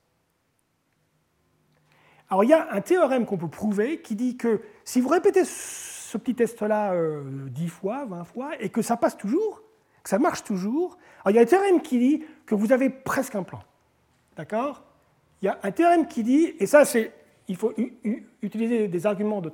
[2.30, 5.44] Alors il y a un théorème qu'on peut prouver qui dit que si vous répétez
[5.44, 9.62] ce petit test-là euh, 10 fois, 20 fois, et que ça passe toujours,
[10.02, 12.90] que ça marche toujours, alors il y a un théorème qui dit que vous avez
[12.90, 13.60] presque un plan.
[14.36, 14.82] D'accord?
[15.42, 17.12] Il y a un théorème qui dit, et ça c'est,
[17.48, 17.74] il faut
[18.42, 19.50] utiliser des arguments de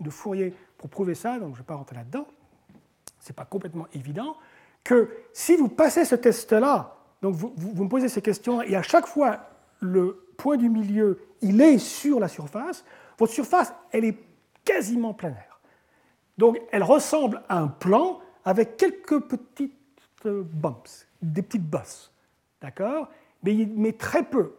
[0.00, 2.26] de Fourier pour prouver ça, donc je ne vais pas rentrer là-dedans,
[3.20, 4.36] ce n'est pas complètement évident,
[4.84, 8.82] que si vous passez ce test-là, donc vous, vous, me posez ces questions, et à
[8.82, 9.48] chaque fois
[9.80, 12.84] le point du milieu, il est sur la surface,
[13.18, 14.18] votre surface, elle est
[14.64, 15.60] quasiment planaire.
[16.38, 19.72] Donc elle ressemble à un plan avec quelques petites
[20.26, 22.12] euh, bumps, des petites bosses.
[22.60, 23.08] D'accord?
[23.42, 24.54] Mais, très peu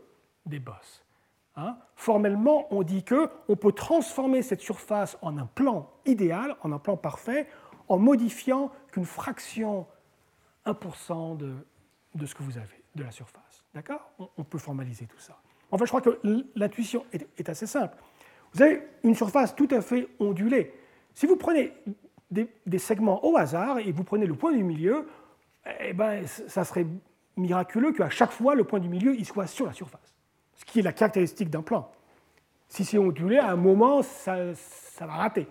[0.46, 1.04] des bosses.
[1.56, 6.78] Hein Formellement, on dit qu'on peut transformer cette surface en un plan idéal, en un
[6.78, 7.48] plan parfait,
[7.88, 9.88] en modifiant qu'une fraction
[10.68, 11.56] 1% de,
[12.14, 13.64] de, ce que vous avez, de la surface.
[13.74, 14.12] D'accord?
[14.38, 15.38] On, peut formaliser tout ça.
[15.76, 16.22] En fait, je crois que
[16.56, 17.98] l'intuition est, assez simple.
[18.54, 20.72] Vous avez une surface tout à fait ondulée.
[21.14, 21.74] Si vous prenez
[22.32, 25.06] des, segments au hasard et vous prenez le point du milieu,
[25.82, 26.88] eh ben, ça serait
[27.36, 30.16] miraculeux qu'à chaque fois, le point du milieu il soit sur la surface.
[30.56, 31.92] Ce qui est la caractéristique d'un plan.
[32.70, 34.54] Si c'est ondulé, à un moment, ça,
[35.02, 35.46] va rater.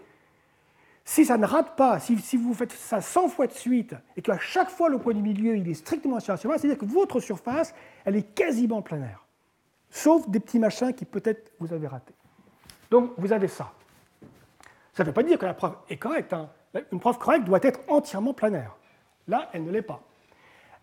[1.05, 4.39] Si ça ne rate pas, si, vous faites ça 100 fois de suite, et qu'à
[4.39, 7.21] chaque fois le point du milieu il est strictement sur la surface, c'est-à-dire que votre
[7.21, 7.75] surface,
[8.07, 9.24] elle est quasiment planaire.
[9.95, 12.15] Sauf des petits machins qui peut-être vous avez ratés.
[12.91, 13.73] Donc vous avez ça.
[14.93, 16.33] Ça ne veut pas dire que la preuve est correcte.
[16.33, 16.49] Hein.
[16.93, 18.77] Une preuve correcte doit être entièrement planaire.
[19.29, 20.03] Là, elle ne l'est pas.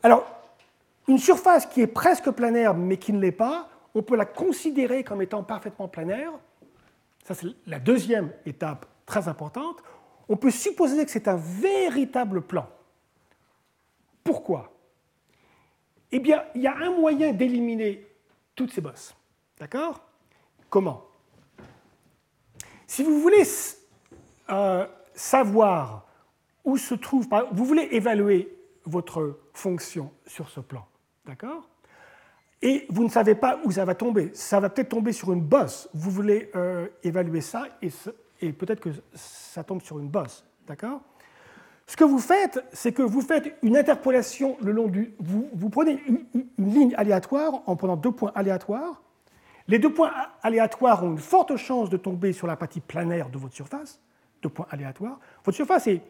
[0.01, 0.25] Alors,
[1.07, 5.03] une surface qui est presque planaire mais qui ne l'est pas, on peut la considérer
[5.03, 6.31] comme étant parfaitement planaire.
[7.25, 9.83] Ça, c'est la deuxième étape très importante
[10.31, 12.65] on peut supposer que c'est un véritable plan.
[14.23, 14.71] Pourquoi?
[16.09, 18.07] Eh bien, il y a un moyen d'éliminer
[18.61, 19.15] toutes ces bosses.
[19.57, 20.01] D'accord?
[20.69, 21.05] Comment?
[22.87, 23.43] Si vous voulez
[24.49, 26.05] euh, savoir
[26.63, 30.85] où se trouve, vous voulez évaluer votre fonction sur ce plan,
[31.25, 31.67] d'accord?
[32.61, 34.31] Et vous ne savez pas où ça va tomber.
[34.35, 35.89] Ça va peut-être tomber sur une bosse.
[35.93, 37.89] Vous voulez euh, évaluer ça et
[38.43, 40.43] et peut-être que ça tombe sur une bosse.
[40.67, 41.01] D'accord?
[41.91, 45.13] Ce que vous faites, c'est que vous faites une interpolation le long du.
[45.19, 46.23] Vous, prenez une,
[46.57, 49.01] ligne aléatoire en prenant deux points aléatoires.
[49.67, 53.37] Les deux points aléatoires ont une forte chance de tomber sur la partie planaire de
[53.37, 53.99] votre surface,
[54.41, 55.19] deux points aléatoires.
[55.43, 56.01] Votre surface est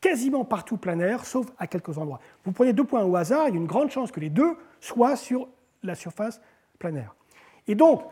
[0.00, 2.20] quasiment partout planaire, sauf à quelques endroits.
[2.44, 4.56] Vous prenez deux points au hasard, il y a une grande chance que les deux
[4.78, 5.48] soient sur
[5.82, 6.40] la surface
[6.78, 7.16] planaire.
[7.66, 8.04] Et donc,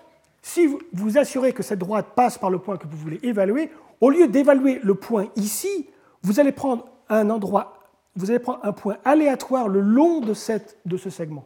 [0.43, 3.71] si vous vous assurez que cette droite passe par le point que vous voulez évaluer,
[4.01, 5.89] au lieu d'évaluer le point ici,
[6.23, 7.79] vous allez prendre un endroit,
[8.15, 11.45] vous allez prendre un point aléatoire le long de, cette, de ce segment.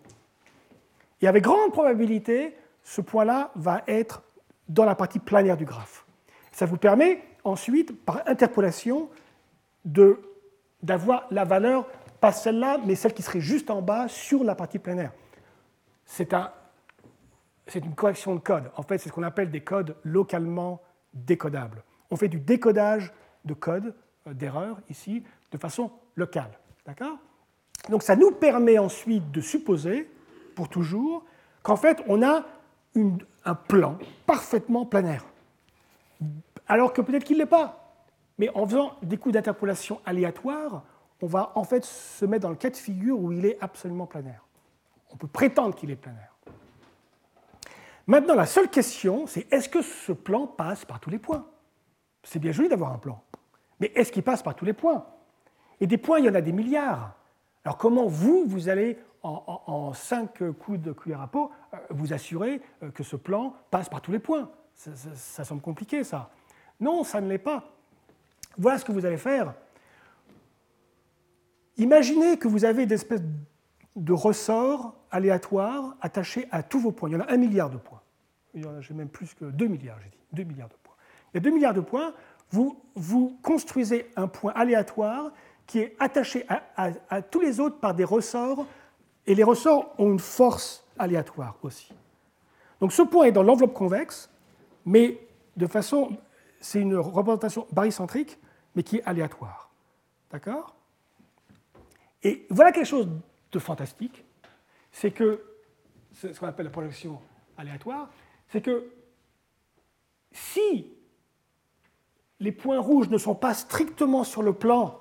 [1.21, 4.23] Et avec grande probabilité, ce point-là va être
[4.69, 6.07] dans la partie planaire du graphe.
[6.53, 9.09] Ça vous permet ensuite, par interpolation,
[9.85, 11.87] d'avoir la valeur,
[12.21, 15.13] pas celle-là, mais celle qui serait juste en bas sur la partie planaire.
[16.05, 16.53] C'est un,
[17.75, 18.71] une correction de code.
[18.77, 20.81] En fait, c'est ce qu'on appelle des codes localement
[21.15, 21.83] décodables.
[22.11, 23.13] On fait du décodage
[23.45, 23.95] de code,
[24.27, 26.59] euh, d'erreurs ici, de façon locale.
[26.87, 27.19] D'accord?
[27.89, 30.11] Donc ça nous permet ensuite de supposer,
[30.55, 31.25] pour toujours,
[31.63, 32.45] qu'en fait on a
[33.45, 35.25] un plan parfaitement planaire.
[36.67, 37.77] Alors que peut-être qu'il ne l'est pas.
[38.39, 40.83] Mais en faisant des coups d'interpolation aléatoires,
[41.21, 44.07] on va en fait se mettre dans le cas de figure où il est absolument
[44.07, 44.45] planaire.
[45.11, 46.35] On peut prétendre qu'il est planaire.
[48.07, 51.47] Maintenant, la seule question, c'est est-ce que ce plan passe par tous les points?
[52.23, 53.23] C'est bien joli d'avoir un plan,
[53.79, 55.07] mais est-ce qu'il passe par tous les points?
[55.81, 57.15] Et des points, il y en a des milliards.
[57.65, 62.63] Alors comment vous, vous allez en, cinq coups de cuillère à peau euh, vous assurer
[62.83, 64.51] euh, que ce plan passe par tous les points?
[64.75, 66.31] Ça, semble compliqué, ça.
[66.81, 67.71] Non, ça ne l'est pas.
[68.57, 69.53] Voilà ce que vous allez faire.
[71.77, 73.23] Imaginez que vous avez des espèces
[73.95, 77.11] de ressorts aléatoires attachés à tous vos points.
[77.11, 78.01] Il y en a un milliard de points.
[78.55, 80.19] J'ai même plus que 2 milliards, j'ai dit.
[80.33, 80.95] 2 milliards de points.
[81.33, 82.15] Il y a 2 milliards de points.
[82.51, 85.33] Vous, vous construisez un point aléatoire
[85.71, 88.67] qui est attaché à, tous les autres par des ressorts,
[89.25, 91.93] et les ressorts ont une force aléatoire aussi.
[92.81, 94.29] Donc ce point est dans l'enveloppe convexe,
[94.85, 95.21] mais
[95.57, 96.17] de façon,
[96.59, 98.37] c'est une représentation barycentrique,
[98.75, 99.71] mais qui est aléatoire.
[100.33, 100.75] D'accord?
[102.25, 103.09] Et voilà quelque chose
[103.53, 104.25] de fantastique,
[104.91, 105.41] c'est que,
[106.15, 107.21] ce qu'on appelle la projection
[107.57, 108.11] aléatoire,
[108.49, 108.91] c'est que
[110.33, 110.93] si
[112.41, 115.01] les points rouges ne sont pas strictement sur le plan,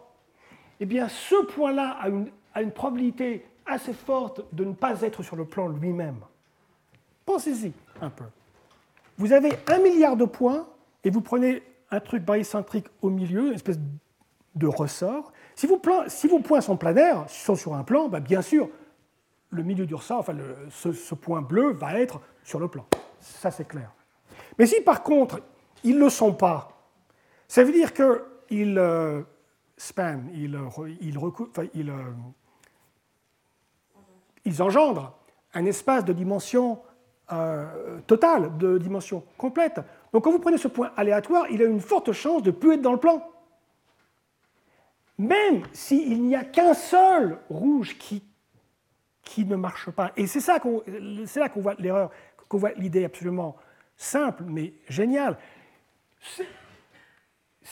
[0.80, 1.98] eh bien ce point-là
[2.54, 6.20] a une, probabilité assez forte de ne pas être sur le plan lui-même.
[7.26, 8.26] Pensez-y un peu.
[9.18, 10.68] Vous avez un milliard de points
[11.04, 11.62] et vous prenez
[11.92, 13.80] un truc barycentrique au milieu, une espèce
[14.56, 15.78] de ressort, si vos,
[16.40, 18.70] points sont planaires, sont sur un plan, bah, bien sûr,
[19.50, 20.34] le milieu du ressort, enfin
[20.70, 22.86] ce, point bleu va être sur le plan.
[23.20, 23.92] Ça, c'est clair.
[24.58, 25.42] Mais si par contre,
[25.84, 26.70] ils ne le sont pas,
[27.48, 29.22] ça veut dire qu'ils euh,
[31.90, 32.14] euh,
[34.46, 35.18] ils, engendrent
[35.54, 36.80] un espace de dimension
[37.32, 39.80] euh, totale, de dimension complète.
[40.14, 42.74] Donc quand vous prenez ce point aléatoire, il a une forte chance de ne plus
[42.74, 43.24] être dans le plan
[45.20, 48.24] même s'il n'y a qu'un seul rouge qui,
[49.22, 50.14] qui ne marche pas.
[50.16, 52.10] Et c'est là qu'on voit l'erreur,
[52.48, 53.56] qu'on voit l'idée absolument
[53.98, 55.38] simple mais géniale.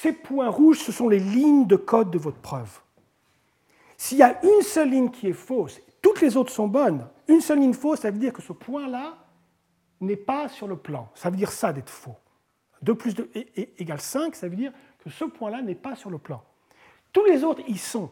[0.02, 2.82] Ces points rouges, ce sont les lignes de code de votre preuve.
[3.98, 7.08] S'il y a une seule ligne qui est fausse, toutes les autres sont bonnes.
[7.28, 9.16] Une seule ligne fausse, ça veut dire que ce point-là
[10.00, 11.10] n'est pas sur le plan.
[11.16, 12.16] Ça veut dire ça d'être faux.
[12.84, 13.32] 2 plus 2
[13.80, 14.72] égale 5, ça veut dire
[15.04, 16.44] que ce point-là n'est pas sur le plan.
[17.12, 18.12] Tous les autres y sont.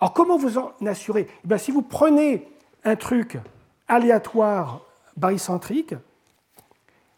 [0.00, 1.28] Alors comment vous en assurez?
[1.48, 2.48] Eh Si vous prenez
[2.84, 3.36] un truc
[3.86, 4.80] aléatoire,
[5.14, 5.94] barycentrique,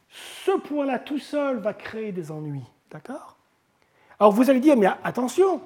[0.08, 2.66] ce point-là tout seul va créer des ennuis.
[2.90, 3.36] D'accord?
[4.22, 5.60] Alors vous allez dire, mais attention,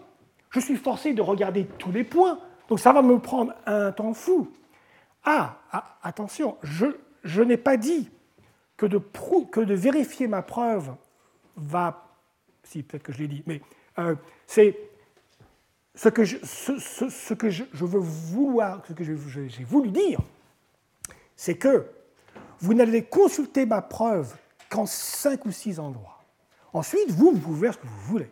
[0.48, 2.38] je suis forcé de regarder tous les points,
[2.70, 4.50] donc ça va me prendre un temps fou.
[5.24, 6.86] Ah, ah attention, je,
[7.22, 8.08] je n'ai pas dit
[8.78, 10.94] que de, que de, vérifier ma preuve
[11.54, 12.08] va...
[12.64, 13.60] Si, peut-être que je l'ai dit, mais
[13.98, 14.14] euh,
[14.46, 14.74] c'est
[15.94, 20.20] ce que je, ce, que je, veux vouloir, ce que j'ai voulu dire,
[21.36, 21.84] c'est que
[22.60, 24.34] vous n'allez consulter ma preuve
[24.70, 26.24] qu'en cinq ou six endroits.
[26.72, 28.30] Ensuite, vous, vous pouvez faire ce que vous voulez.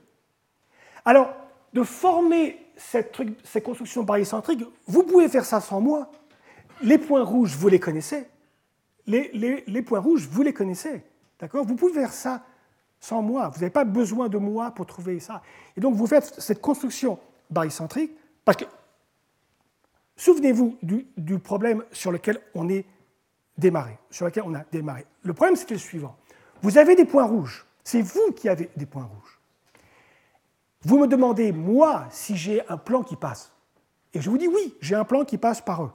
[1.04, 1.34] Alors,
[1.72, 6.10] de former cette ces constructions barycentriques, vous pouvez faire ça sans moi.
[6.82, 8.26] Les points rouges, vous les connaissez.
[9.06, 11.02] Les points rouges, vous les connaissez.
[11.38, 11.64] D'accord?
[11.64, 12.42] Vous pouvez faire ça
[13.00, 13.48] sans moi.
[13.48, 15.42] Vous n'avez pas besoin de moi pour trouver ça.
[15.76, 17.18] Et donc, vous faites cette construction
[17.50, 18.12] barycentrique,
[18.44, 18.64] parce que
[20.16, 22.86] souvenez-vous du, problème sur lequel on est
[23.58, 25.04] démarré, sur lequel on a démarré.
[25.22, 26.16] Le problème, c'était le suivant.
[26.62, 27.66] Vous avez des points rouges.
[27.82, 29.38] C'est vous qui avez des points rouges.
[30.84, 33.52] Vous me demandez, moi, si j'ai un plan qui passe.
[34.12, 35.90] Et je vous dis oui, j'ai un plan qui passe par eux.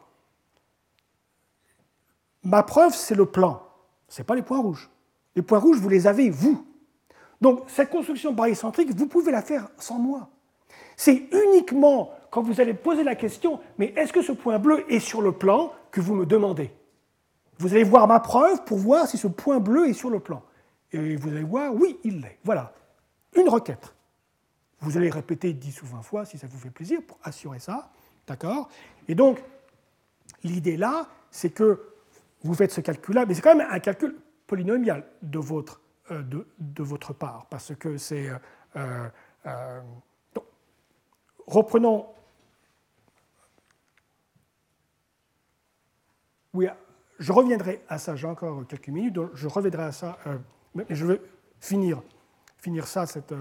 [2.44, 3.62] Ma preuve, c'est le plan.
[4.08, 4.90] Ce n'est pas les points rouges.
[5.36, 6.66] Les points rouges, vous les avez, vous.
[7.40, 10.30] Donc, cette construction barycentrique, vous pouvez la faire sans moi.
[10.98, 15.00] C'est uniquement quand vous allez poser la question, mais est-ce que ce point bleu est
[15.00, 16.72] sur le plan que vous me demandez?
[17.58, 20.42] Vous allez voir ma preuve pour voir si ce point bleu est sur le plan.
[20.92, 22.40] Et vous allez voir, oui, il l'est.
[22.44, 22.74] Voilà,
[23.36, 23.94] une requête.
[24.82, 27.92] Vous allez répéter 10 ou 20 fois si ça vous fait plaisir pour assurer ça.
[28.28, 28.70] D'accord?
[29.08, 29.44] Et donc,
[30.44, 31.94] l'idée là, c'est que
[32.44, 34.16] vous faites ce calcul-là, mais c'est quand même un calcul
[34.48, 38.30] polynomial de votre, euh, part, parce que c'est.
[38.76, 39.10] Euh,
[39.46, 39.82] euh,
[41.46, 42.08] reprenons.
[46.54, 46.68] Oui,
[47.20, 50.18] je reviendrai à ça, j'ai encore quelques minutes, je reviendrai à ça,
[50.74, 51.22] mais je veux
[51.60, 52.02] finir,
[52.58, 53.06] finir ça.
[53.06, 53.34] Cette,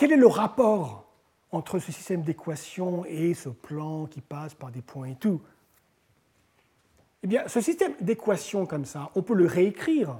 [0.00, 1.04] quel est le rapport
[1.52, 5.42] entre ce système d'équations et ce plan qui passe par des points et tout?
[7.22, 10.18] Eh bien, ce système d'équations comme ça, on peut le réécrire.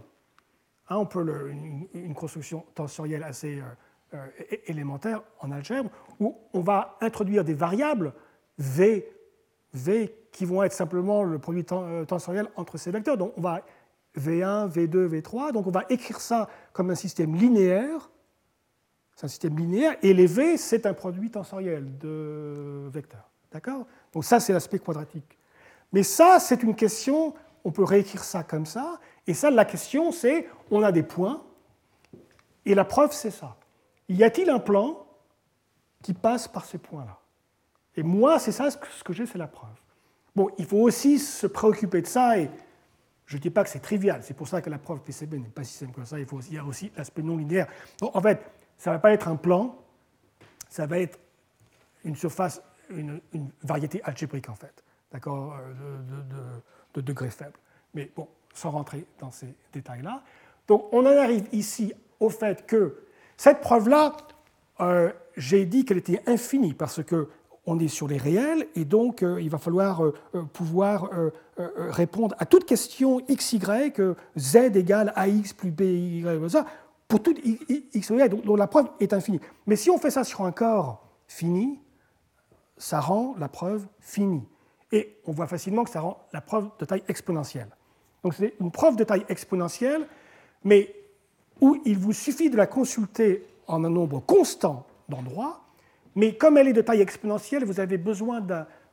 [0.90, 1.50] Hein, on peut le,
[1.94, 8.12] une, construction tensorielle assez euh, euh, élémentaire en algèbre, où on va introduire des variables
[8.58, 9.10] v,
[9.72, 13.16] v qui vont être simplement le produit euh, tensoriel entre ces vecteurs.
[13.16, 13.62] Donc on va
[14.14, 18.10] V1, V2, V3, donc on va écrire ça comme un système linéaire
[19.14, 23.28] c'est un système linéaire, et les V, c'est un produit tensoriel de vecteurs.
[23.52, 23.86] D'accord?
[24.12, 25.38] Donc ça, c'est l'aspect quadratique.
[25.92, 27.34] Mais ça, c'est une question,
[27.64, 31.42] on peut réécrire ça comme ça, et ça, la question, c'est, on a des points,
[32.64, 33.56] et la preuve, c'est ça.
[34.08, 35.06] Y a-t-il un plan
[36.02, 37.18] qui passe par ces points-là?
[37.96, 39.68] Et moi, c'est ça, ce que j'ai, c'est la preuve.
[40.34, 42.50] Bon, il faut aussi se préoccuper de ça, et
[43.26, 45.48] je ne dis pas que c'est trivial, c'est pour ça que la preuve PCB n'est
[45.48, 47.66] pas si simple que ça, il, faut aussi, y a aussi l'aspect non linéaire.
[48.00, 48.40] Donc, en fait,
[48.80, 49.76] ça ne va pas être un plan,
[50.70, 51.18] ça va être
[52.02, 53.20] une surface, une,
[53.62, 54.72] variété algébrique en fait,
[55.12, 56.62] d'accord, euh,
[56.94, 57.58] de, degrés faibles.
[57.92, 60.22] Mais bon, sans rentrer dans ces détails-là.
[60.66, 63.02] Donc on en arrive ici au fait que
[63.36, 64.16] cette preuve-là,
[64.80, 67.28] euh, j'ai dit qu'elle était infinie parce que
[67.66, 70.02] on est sur les réels et donc euh, il va falloir
[70.54, 71.10] pouvoir
[71.58, 76.64] répondre à toute question x, y, z égale ax plus b, y, ça,
[77.10, 79.40] pour tout x ou y, dont, la preuve est infinie.
[79.66, 81.80] Mais si on fait ça sur un corps fini,
[82.78, 84.46] ça rend la preuve finie.
[84.92, 87.68] Et on voit facilement que ça rend la preuve de taille exponentielle.
[88.22, 90.06] Donc c'est une preuve de taille exponentielle,
[90.62, 90.94] mais
[91.60, 95.64] où il vous suffit de la consulter en un nombre constant d'endroits,
[96.14, 98.40] mais comme elle est de taille exponentielle, vous avez besoin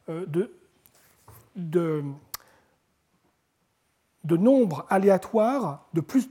[0.09, 0.51] euh, de,
[1.55, 2.01] de
[4.38, 6.28] nombres aléatoires de plus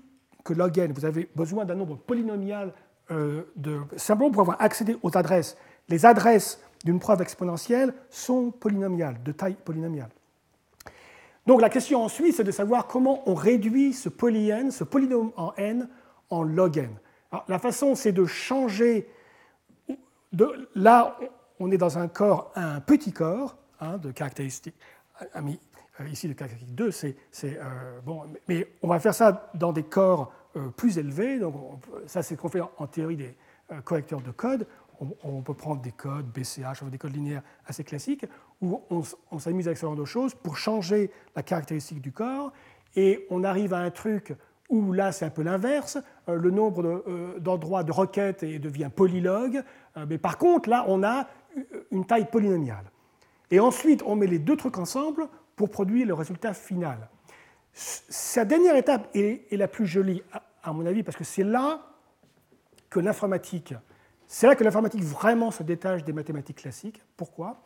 [0.47, 2.73] que log n, vous avez besoin d'un nombre polynomial
[3.11, 5.59] euh, de, simplement pour avoir accédé aux adresses.
[5.89, 10.09] Les adresses d'une preuve exponentielle sont polynomiales, de taille polynomiale.
[11.47, 15.33] Donc la question ensuite, c'est de savoir comment on réduit ce poly n, ce polynôme
[15.37, 15.89] en n,
[16.31, 16.91] en log n.
[17.49, 19.09] la façon, c'est de changer.
[20.75, 21.19] Là,
[21.61, 24.75] on est dans un corps, un petit corps hein, de caractéristiques.
[26.01, 27.17] Euh, ici, le caractéristique 2, c'est.
[27.45, 31.39] Euh, bon, mais on va faire ça dans des corps euh, plus élevés.
[31.39, 31.55] Donc,
[32.07, 33.35] ça, c'est ce qu'on fait en théorie des
[33.85, 34.67] correcteurs de code.
[35.23, 38.25] On, peut prendre des codes BCH, des codes linéaires assez classiques,
[38.63, 42.51] où on, s'amuse avec ce genre de choses pour changer la caractéristique du corps.
[42.95, 44.35] Et on arrive à un truc
[44.71, 45.99] où là, c'est un peu l'inverse.
[46.27, 47.05] le nombre
[47.41, 49.63] d'endroits de, de requêtes devient polylog.
[50.09, 51.27] mais par contre, là, on a
[51.91, 52.91] une taille polynomiale.
[53.51, 57.09] Et ensuite, on met les deux trucs ensemble pour produire le résultat final.
[57.73, 60.23] Sa dernière étape est, la plus jolie,
[60.63, 61.81] à, mon avis, parce que c'est là
[62.89, 63.75] que l'informatique,
[64.27, 67.03] c'est là que l'informatique vraiment se détache des mathématiques classiques.
[67.17, 67.63] Pourquoi?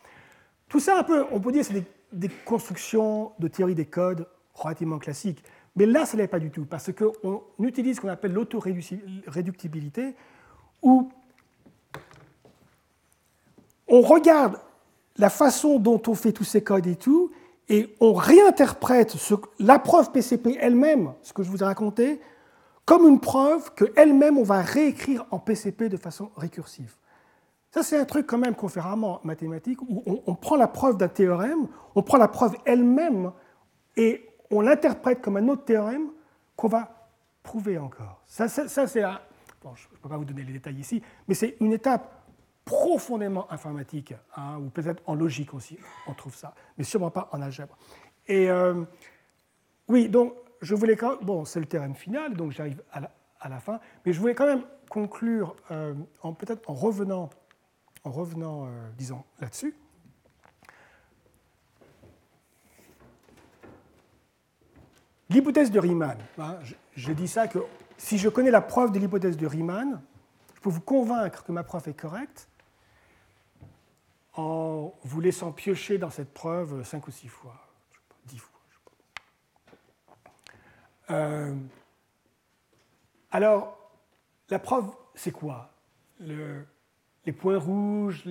[0.69, 4.99] Tout ça, un peu, on peut dire, c'est des, constructions de théorie des codes relativement
[4.99, 5.43] classiques.
[5.77, 10.15] Mais là, ce n'est pas du tout, parce qu'on utilise ce qu'on appelle l'autoréductibilité,
[10.83, 11.11] où
[13.87, 14.59] on regarde
[15.17, 17.31] la façon dont on fait tous ces codes et tout,
[17.71, 19.17] et on réinterprète
[19.61, 22.21] la preuve PCP elle-même, ce que je vous ai raconté,
[22.85, 26.97] comme une preuve qu'elle-même on va réécrire en PCP de façon récursive.
[27.71, 30.67] Ça, c'est un truc quand même qu'on fait rarement en mathématiques, où on, prend la
[30.67, 33.31] preuve d'un théorème, on prend la preuve elle-même
[33.97, 36.09] et on l'interprète comme un autre théorème
[36.57, 37.09] qu'on va
[37.45, 38.21] prouver encore.
[38.27, 39.21] Ça, c'est un...
[39.63, 42.20] Bon, je ne peux pas vous donner les détails ici, mais c'est une étape
[42.71, 47.43] profondément informatique, hein, ou peut-être en logique aussi, on trouve ça, mais sûrement pas en
[47.43, 47.77] algèbre.
[48.29, 48.85] Et euh,
[49.89, 53.59] oui, donc je voulais quand même, bon, c'est le terrain final, donc j'arrive à la,
[53.59, 55.95] fin, mais je voulais quand même conclure euh,
[56.39, 57.29] peut-être en revenant,
[58.05, 59.75] en revenant, euh, disons, là-dessus.
[65.29, 66.57] L'hypothèse de Riemann, hein,
[66.95, 67.59] je, dis ça que
[67.99, 70.01] si je connais la preuve de l'hypothèse de Riemann,
[70.55, 72.47] je peux vous convaincre que ma preuve est correcte
[74.35, 77.57] en vous laissant piocher dans cette preuve cinq ou six fois,
[78.27, 78.61] dix fois.
[81.11, 81.55] Euh,
[83.31, 83.77] alors,
[84.49, 85.73] la preuve, c'est quoi?
[86.21, 88.25] Les points rouges,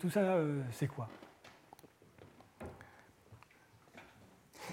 [0.00, 1.08] tout ça, euh, c'est quoi?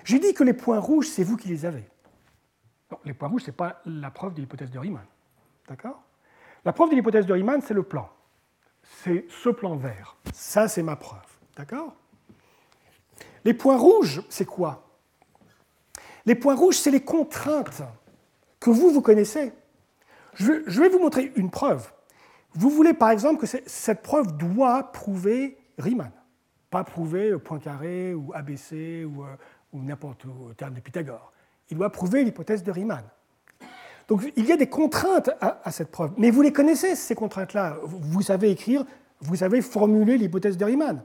[0.03, 1.87] J'ai dit que les points rouges, c'est vous qui les avez.
[3.05, 5.05] les points rouges, ce n'est pas la preuve de l'hypothèse de Riemann.
[5.67, 6.03] D'accord?
[6.65, 8.09] La preuve de l'hypothèse de Riemann, c'est le plan
[9.03, 10.17] c'est ce plan vert.
[10.33, 11.21] Ça, c'est ma preuve.
[11.55, 11.95] D'accord?
[13.45, 14.87] Les points rouges, c'est quoi?
[16.25, 17.83] Les points rouges, c'est les contraintes
[18.59, 19.51] que vous, vous connaissez.
[20.35, 21.91] Je vais vous montrer une preuve.
[22.55, 26.11] Vous voulez par exemple que cette preuve doit prouver Riemann,
[26.69, 29.35] pas prouver Poincaré ou ABC ou, euh,
[29.71, 31.33] ou n'importe au terme de Pythagore.
[31.69, 33.03] Il doit prouver l'hypothèse de Riemann.
[34.07, 37.77] Donc il y a des contraintes à, cette preuve, mais vous les connaissez, ces contraintes-là.
[37.83, 38.85] Vous savez écrire,
[39.21, 41.03] vous savez formuler l'hypothèse de Riemann.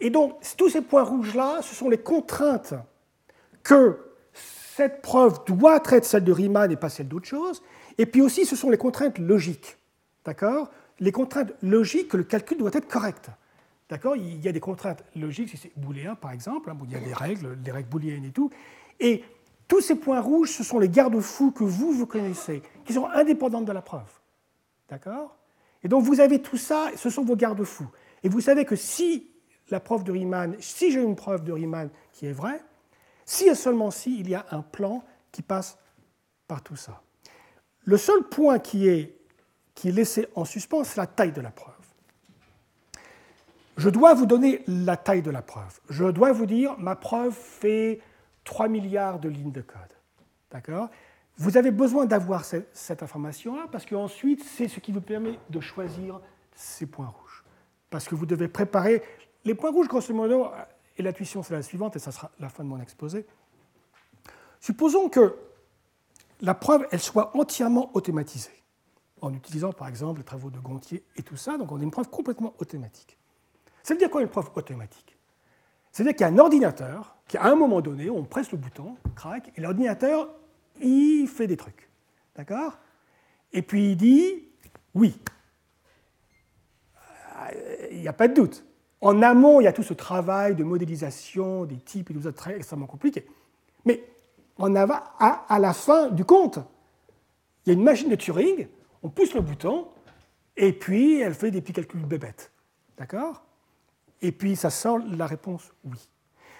[0.00, 2.74] Et donc tous ces points rouges-là, ce sont les contraintes
[3.62, 3.98] que
[4.32, 7.62] cette preuve doit être celle de Riemann et pas celle d'autre chose.
[7.98, 9.76] Et puis aussi, ce sont les contraintes logiques.
[10.24, 10.70] D'accord?
[11.00, 13.30] Les contraintes logiques que le calcul doit être correct.
[13.88, 14.16] D'accord?
[14.16, 17.00] Il y a des contraintes logiques, si c'est booléen par exemple, hein, il y a
[17.00, 18.50] des règles, des règles booléennes et tout.
[19.00, 19.24] Et
[19.70, 23.66] tous ces points rouges, ce sont les garde-fous que vous, vous connaissez, qui sont indépendantes
[23.66, 24.10] de la preuve.
[24.88, 25.36] D'accord?
[25.84, 27.88] Et donc vous avez tout ça, ce sont vos garde-fous.
[28.24, 29.30] Et vous savez que si
[29.70, 32.60] la preuve de Riemann, si j'ai une preuve de Riemann qui est vraie,
[33.24, 35.78] si et seulement si, il y a un plan qui passe
[36.48, 37.00] par tout ça.
[37.84, 39.16] Le seul point qui est,
[39.76, 41.74] qui est laissé en suspens, c'est la taille de la preuve.
[43.76, 45.78] Je dois vous donner la taille de la preuve.
[45.88, 48.00] Je dois vous dire, ma preuve fait
[48.44, 49.80] 3 milliards de lignes de code.
[50.50, 50.88] D'accord?
[51.36, 56.20] Vous avez besoin d'avoir cette, information-là parce qu'ensuite, c'est ce qui vous permet de choisir
[56.54, 57.44] ces points rouges.
[57.88, 59.02] Parce que vous devez préparer.
[59.44, 60.50] Les points rouges, grosso modo,
[60.98, 63.26] et l'intuition, c'est la suivante, et ça sera la fin de mon exposé.
[64.60, 65.34] Supposons que
[66.42, 68.62] la preuve, elle soit entièrement automatisée,
[69.20, 71.90] en utilisant par exemple les travaux de Gontier et tout ça, donc on a une
[71.90, 73.16] preuve complètement automatique.
[73.82, 75.16] Ça veut dire quoi une preuve automatique?
[75.92, 78.96] C'est-à-dire qu'il y a un ordinateur qui, à un moment donné, on presse le bouton,
[79.14, 80.28] crac, et l'ordinateur,
[80.80, 81.88] il fait des trucs.
[82.36, 82.78] D'accord?
[83.52, 84.48] Et puis il dit
[84.94, 85.18] oui.
[87.36, 88.64] Euh, il n'y a pas de doute.
[89.00, 92.32] En amont, il y a tout ce travail de modélisation des types et tout ça,
[92.32, 93.26] très extrêmement compliqué.
[93.84, 94.04] Mais
[94.58, 96.58] à, à la fin du compte,
[97.64, 98.68] il y a une machine de Turing,
[99.02, 99.88] on pousse le bouton,
[100.56, 102.52] et puis elle fait des petits calculs bébêtes.
[102.98, 103.42] D'accord?
[104.22, 105.98] Et puis ça sort la réponse oui.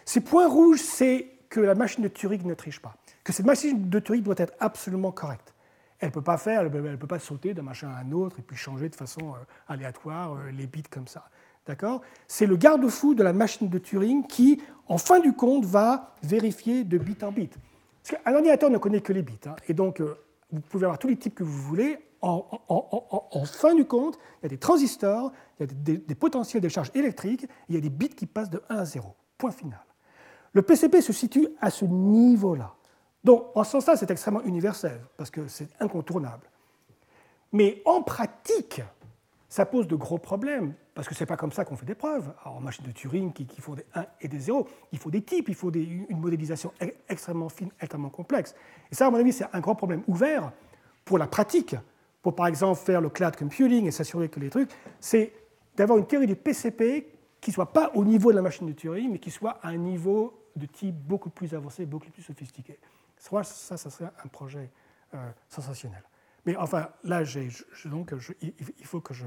[0.05, 3.89] Ces points rouges, c'est que la machine de Turing ne triche pas, que cette machine
[3.89, 5.55] de Turing doit être absolument correcte.
[5.99, 8.39] Elle ne peut pas faire, elle ne peut pas sauter d'un machin à un autre
[8.39, 11.29] et puis changer de façon euh, aléatoire euh, les bits comme ça.
[11.67, 12.01] D'accord?
[12.27, 16.85] C'est le garde-fou de la machine de Turing qui, en fin du compte, va vérifier
[16.85, 17.55] de bit en bit.
[18.03, 19.39] Parce qu'un ordinateur ne connaît que les bits.
[19.47, 20.17] Hein, et donc, euh,
[20.51, 21.99] vous pouvez avoir tous les types que vous voulez.
[22.23, 26.69] En, fin du compte, il y a des transistors, il y a des, potentiels de
[26.69, 29.15] charge électriques, il y a des bits qui passent de 1 à 0.
[29.39, 29.81] Point final.
[30.53, 32.75] Le PCP se situe à ce niveau-là.
[33.25, 36.51] Donc, en ce sens-là, c'est extrêmement universel, parce que c'est incontournable.
[37.53, 38.83] Mais en pratique,
[39.49, 41.95] ça pose de gros problèmes, parce que ce n'est pas comme ça qu'on fait des
[41.95, 42.33] preuves.
[42.45, 45.49] en machine de Turing qui, font des 1 et des 0, il faut des types,
[45.49, 46.73] il faut une modélisation
[47.09, 48.55] extrêmement fine, extrêmement complexe.
[48.91, 50.53] Et ça, à mon avis, c'est un grand problème ouvert
[51.05, 51.75] pour la pratique,
[52.23, 55.33] pour par exemple faire le cloud computing et s'assurer que les trucs, c'est
[55.77, 57.07] d'avoir une théorie du PCP
[57.41, 59.69] qui ne soit pas au niveau de la machine de Turing, mais qui soit à
[59.69, 62.79] un niveau de type beaucoup plus avancé, beaucoup plus sophistiqué.
[63.17, 64.71] Ça, ça, serait un projet
[65.15, 66.03] euh, sensationnel.
[66.47, 67.23] Mais enfin, là,
[67.87, 69.27] donc, il faut que je,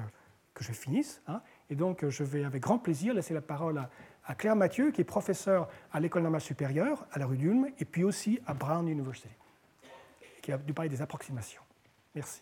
[0.54, 1.22] que je finisse.
[1.28, 1.42] Hein.
[1.70, 3.88] et donc, je vais avec grand plaisir laisser la parole
[4.26, 7.86] à, Claire Mathieu, qui est professeure à l'École normale supérieure, à la rue d'Ulm, et
[7.86, 9.34] puis aussi à Brown University,
[10.42, 11.62] qui a dû parler des approximations.
[12.16, 12.42] Merci.